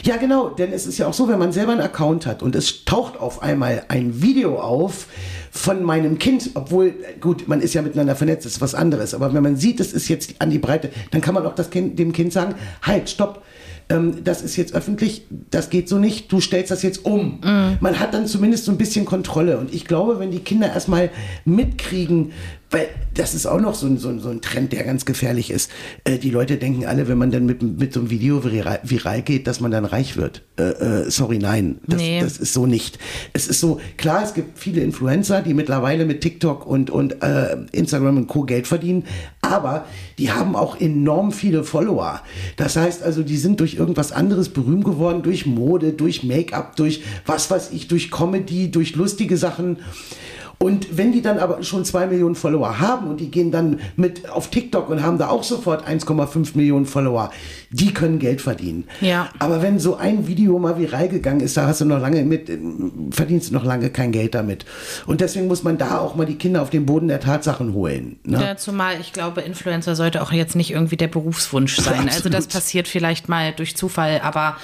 [0.03, 2.55] Ja, genau, denn es ist ja auch so, wenn man selber einen Account hat und
[2.55, 5.07] es taucht auf einmal ein Video auf
[5.51, 9.43] von meinem Kind, obwohl, gut, man ist ja miteinander vernetzt, ist was anderes, aber wenn
[9.43, 12.13] man sieht, das ist jetzt an die Breite, dann kann man auch das kind, dem
[12.13, 13.43] Kind sagen, halt, stopp,
[13.91, 17.39] ähm, das ist jetzt öffentlich, das geht so nicht, du stellst das jetzt um.
[17.79, 19.57] Man hat dann zumindest so ein bisschen Kontrolle.
[19.57, 21.09] Und ich glaube, wenn die Kinder erstmal
[21.45, 22.31] mitkriegen,
[22.71, 25.51] weil das ist auch noch so ein, so ein, so ein Trend, der ganz gefährlich
[25.51, 25.69] ist.
[26.05, 29.21] Äh, die Leute denken alle, wenn man dann mit, mit so einem Video viral, viral
[29.21, 30.43] geht, dass man dann reich wird.
[30.57, 31.79] Äh, äh, sorry, nein.
[31.85, 32.21] Das, Nee.
[32.21, 32.97] das ist so nicht.
[33.33, 37.57] Es ist so, klar, es gibt viele Influencer, die mittlerweile mit TikTok und, und äh,
[37.73, 38.43] Instagram und Co.
[38.43, 39.03] Geld verdienen,
[39.41, 39.85] aber
[40.17, 42.21] die haben auch enorm viele Follower.
[42.55, 47.03] Das heißt also, die sind durch irgendwas anderes berühmt geworden, durch Mode, durch Make-up, durch
[47.25, 49.77] was weiß ich, durch Comedy, durch lustige Sachen.
[50.61, 54.29] Und wenn die dann aber schon zwei Millionen Follower haben und die gehen dann mit
[54.29, 57.31] auf TikTok und haben da auch sofort 1,5 Millionen Follower,
[57.71, 58.83] die können Geld verdienen.
[59.01, 59.29] Ja.
[59.39, 62.51] Aber wenn so ein Video mal viral gegangen ist, da hast du noch lange mit,
[63.09, 64.65] verdienst du noch lange kein Geld damit.
[65.07, 68.19] Und deswegen muss man da auch mal die Kinder auf den Boden der Tatsachen holen.
[68.23, 68.39] Ne?
[68.39, 72.07] Ja, zumal ich glaube, Influencer sollte auch jetzt nicht irgendwie der Berufswunsch sein.
[72.21, 74.57] Also das passiert vielleicht mal durch Zufall, aber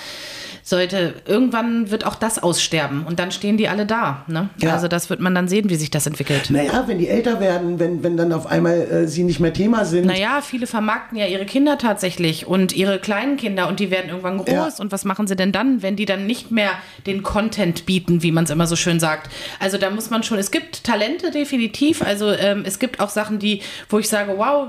[0.67, 4.25] sollte, irgendwann wird auch das aussterben und dann stehen die alle da.
[4.27, 4.49] Ne?
[4.61, 4.73] Ja.
[4.73, 6.49] Also das wird man dann sehen, wie sich das entwickelt.
[6.49, 9.85] Naja, wenn die älter werden, wenn, wenn dann auf einmal äh, sie nicht mehr Thema
[9.85, 10.05] sind.
[10.05, 14.39] Naja, viele vermarkten ja ihre Kinder tatsächlich und ihre kleinen Kinder und die werden irgendwann
[14.39, 14.49] groß.
[14.49, 14.69] Ja.
[14.79, 16.71] Und was machen sie denn dann, wenn die dann nicht mehr
[17.05, 19.31] den Content bieten, wie man es immer so schön sagt?
[19.59, 23.39] Also da muss man schon, es gibt Talente definitiv, also ähm, es gibt auch Sachen,
[23.39, 24.67] die, wo ich sage, wow,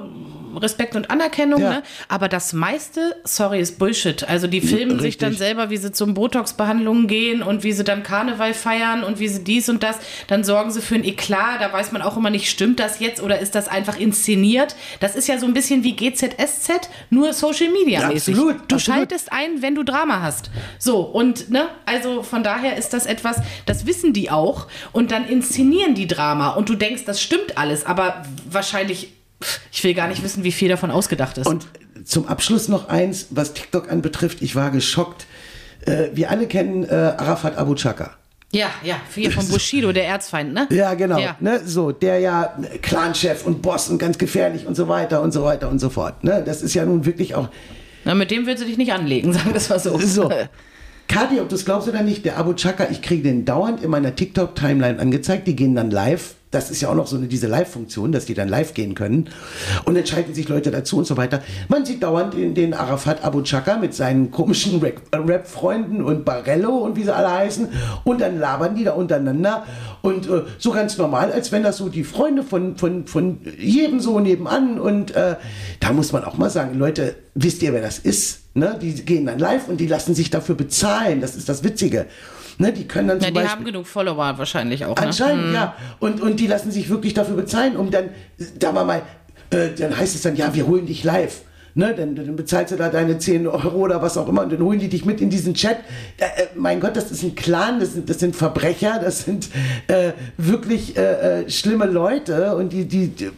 [0.56, 1.70] Respekt und Anerkennung, Ja.
[1.70, 1.82] ne?
[2.08, 4.28] aber das meiste, sorry, ist Bullshit.
[4.28, 5.46] Also die filmen sich dann Richtig.
[5.46, 9.44] selber, wie sie zum Botox-Behandlungen gehen und wie sie dann Karneval feiern und wie sie
[9.44, 12.48] dies und das, dann sorgen sie für ein Eklat, da weiß man auch immer nicht,
[12.50, 14.76] stimmt das jetzt oder ist das einfach inszeniert?
[15.00, 18.34] Das ist ja so ein bisschen wie GZSZ, nur Social Media Ja, mäßig.
[18.34, 18.82] absolut, du absolut.
[18.82, 20.50] schaltest ein, wenn du Drama hast.
[20.78, 25.28] So, und ne, also von daher ist das etwas, das wissen die auch und dann
[25.28, 29.12] inszenieren die Drama und du denkst, das stimmt alles, aber wahrscheinlich,
[29.72, 31.46] ich will gar nicht wissen, wie viel davon ausgedacht ist.
[31.46, 31.66] Und
[32.04, 34.40] zum Abschluss noch eins, was TikTok anbetrifft.
[34.40, 35.26] Ich war geschockt.
[35.86, 38.12] Äh, wir alle kennen äh, Arafat Abu Chaka.
[38.50, 40.66] Ja, ja, hier von Bushido, der Erzfeind, ne?
[40.70, 41.18] Ja, genau.
[41.18, 41.36] Ja.
[41.38, 45.44] Ne, so, der ja Clanchef und Boss und ganz gefährlich und so weiter und so
[45.44, 46.24] weiter und so fort.
[46.24, 47.48] Ne, das ist ja nun wirklich auch.
[48.06, 49.98] Na, mit dem willst du dich nicht anlegen, sagen wir es mal so.
[49.98, 50.30] So.
[51.08, 53.90] Kati, ob du es glaubst oder nicht, der Abu Chaka, ich kriege den dauernd in
[53.90, 55.46] meiner TikTok-Timeline angezeigt.
[55.46, 56.34] Die gehen dann live.
[56.50, 59.28] Das ist ja auch noch so eine, diese Live-Funktion, dass die dann live gehen können.
[59.84, 61.42] Und dann schalten sich Leute dazu und so weiter.
[61.68, 66.70] Man sieht dauernd den, den Arafat Abu Chaka mit seinen komischen Rap- Rap-Freunden und Barello
[66.78, 67.68] und wie sie alle heißen.
[68.04, 69.66] Und dann labern die da untereinander.
[70.00, 74.00] Und äh, so ganz normal, als wenn das so die Freunde von, von, von jedem
[74.00, 74.80] so nebenan.
[74.80, 75.36] Und äh,
[75.80, 78.40] da muss man auch mal sagen, Leute, wisst ihr, wer das ist?
[78.54, 78.78] Ne?
[78.80, 81.20] Die gehen dann live und die lassen sich dafür bezahlen.
[81.20, 82.06] Das ist das Witzige.
[82.58, 82.72] Ne?
[82.72, 83.50] Die können dann Ja, zum die Beispiel...
[83.50, 84.96] haben genug Follower wahrscheinlich auch.
[84.96, 85.02] Ne?
[85.02, 85.74] Anscheinend, ja.
[86.00, 88.10] Und, und die lassen sich wirklich dafür bezahlen, um dann,
[88.58, 89.02] da mal mal,
[89.50, 91.42] äh, dann heißt es dann, ja, wir holen dich live.
[91.78, 94.60] Ne, dann, dann bezahlst du da deine 10 Euro oder was auch immer und dann
[94.60, 95.76] holen die dich mit in diesen Chat.
[96.16, 99.48] Äh, äh, mein Gott, das ist ein Clan, das sind, das sind Verbrecher, das sind
[99.86, 103.30] äh, wirklich äh, äh, schlimme Leute und die, die, die,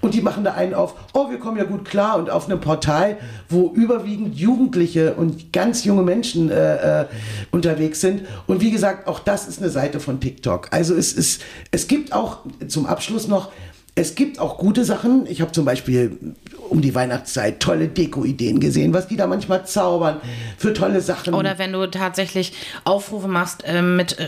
[0.00, 2.60] und die machen da einen auf, oh, wir kommen ja gut klar und auf einem
[2.60, 3.16] Portal,
[3.48, 7.06] wo überwiegend Jugendliche und ganz junge Menschen äh, äh,
[7.52, 8.22] unterwegs sind.
[8.48, 10.66] Und wie gesagt, auch das ist eine Seite von TikTok.
[10.72, 13.52] Also es, ist, es gibt auch zum Abschluss noch
[13.96, 15.24] es gibt auch gute Sachen.
[15.28, 16.34] Ich habe zum Beispiel
[16.70, 20.20] um die Weihnachtszeit tolle Deko-Ideen gesehen, was die da manchmal zaubern
[20.58, 21.34] für tolle Sachen.
[21.34, 22.52] Oder wenn du tatsächlich
[22.84, 24.26] Aufrufe machst äh, mit äh,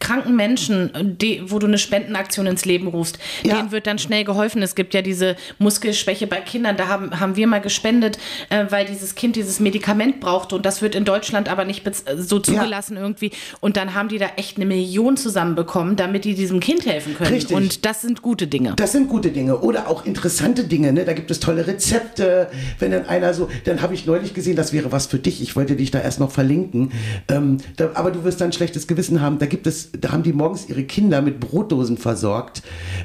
[0.00, 3.56] kranken Menschen, die, wo du eine Spendenaktion ins Leben rufst, Ja.
[3.56, 4.62] denen wird dann schnell geholfen.
[4.62, 8.18] Es gibt ja diese Muskelschwäche bei Kindern, da haben, haben wir mal gespendet,
[8.50, 11.92] äh, weil dieses Kind dieses Medikament brauchte und das wird in Deutschland aber nicht äh,
[12.18, 13.30] so zugelassen irgendwie.
[13.60, 17.32] Und dann haben die da echt eine Million zusammenbekommen, damit die diesem Kind helfen können.
[17.34, 17.56] Richtig.
[17.56, 18.74] Und das sind gute Dinge.
[18.76, 20.92] Das sind gute Dinge oder auch interessante Dinge.
[20.92, 21.04] Ne?
[21.04, 22.48] Da gibt es tolle Rezepte.
[22.78, 25.42] Wenn dann einer so, dann habe ich neulich gesehen, das wäre was für dich.
[25.42, 26.92] Ich wollte dich da erst noch verlinken.
[27.28, 29.38] Ähm, da, aber du wirst dann ein schlechtes Gewissen haben.
[29.38, 32.62] Da gibt es, da haben die morgens ihre Kinder mit Brotdosen versorgt.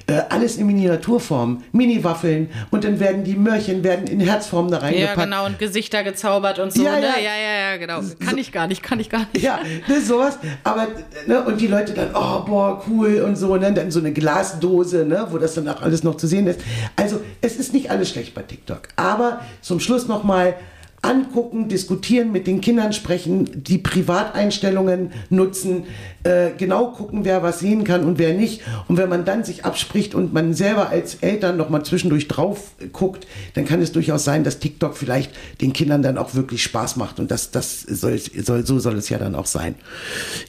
[0.08, 4.84] Äh, alles in Miniaturform, Mini-Waffeln und dann werden die Möhrchen werden in Herzform da Ja,
[4.84, 5.24] reingepackt.
[5.24, 6.84] genau, und Gesichter gezaubert und so.
[6.84, 7.02] Ja, ne?
[7.02, 7.18] ja.
[7.18, 8.02] ja, ja, ja, genau.
[8.26, 9.44] Kann ich gar nicht, kann ich gar nicht.
[9.44, 10.38] Ja, ne, sowas.
[10.64, 10.88] Aber,
[11.28, 15.06] ne, und die Leute dann, oh, boah, cool und so, ne, dann so eine Glasdose,
[15.06, 16.60] ne, wo das dann auch alles noch zu sehen ist.
[16.96, 18.59] Also, es ist nicht alles schlecht bei TikTok.
[18.96, 20.56] Aber zum Schluss nochmal
[21.02, 25.84] angucken, diskutieren, mit den Kindern sprechen, die Privateinstellungen nutzen,
[26.24, 28.62] äh, genau gucken, wer was sehen kann und wer nicht.
[28.88, 32.72] Und wenn man dann sich abspricht und man selber als Eltern noch mal zwischendurch drauf
[32.92, 35.32] guckt, dann kann es durchaus sein, dass TikTok vielleicht
[35.62, 37.20] den Kindern dann auch wirklich Spaß macht.
[37.20, 39.76] Und das, das soll, soll, so soll es ja dann auch sein.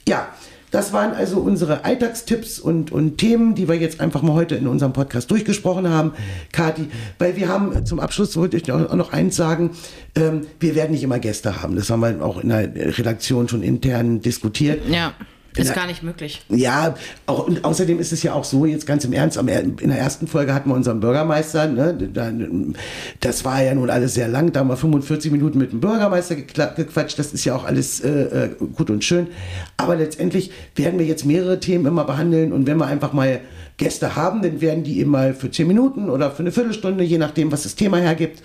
[0.09, 0.31] Ja,
[0.71, 4.67] das waren also unsere Alltagstipps und, und Themen, die wir jetzt einfach mal heute in
[4.67, 6.13] unserem Podcast durchgesprochen haben.
[6.53, 9.71] Kati, weil wir haben zum Abschluss, wollte ich auch noch eins sagen,
[10.15, 11.77] ähm, wir werden nicht immer Gäste haben.
[11.77, 14.89] Das haben wir auch in der Redaktion schon intern diskutiert.
[14.89, 15.15] Ja,
[15.57, 16.43] ist gar nicht möglich.
[16.49, 16.95] Ja,
[17.27, 19.77] auch, und außerdem ist es ja auch so, jetzt ganz im Ernst, am, er- in
[19.89, 22.31] der ersten Folge hatten wir unseren Bürgermeister, ne, da,
[23.21, 26.37] das war ja nun alles sehr lang, da haben wir 45 Minuten mit dem Bürgermeister
[26.37, 28.09] gequatscht, das ist ja auch alles äh,
[28.45, 29.27] äh, gut und schön,
[29.77, 33.41] aber letztendlich werden wir jetzt mehrere Themen immer behandeln und wenn wir einfach mal
[33.81, 37.51] Gäste haben, dann werden die mal für 10 Minuten oder für eine Viertelstunde, je nachdem,
[37.51, 38.43] was das Thema hergibt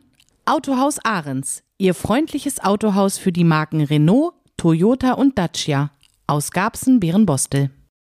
[0.45, 5.91] Autohaus Ahrens, Ihr freundliches Autohaus für die Marken Renault, Toyota und Dacia
[6.27, 7.71] aus Garbsen-Bärenbostel.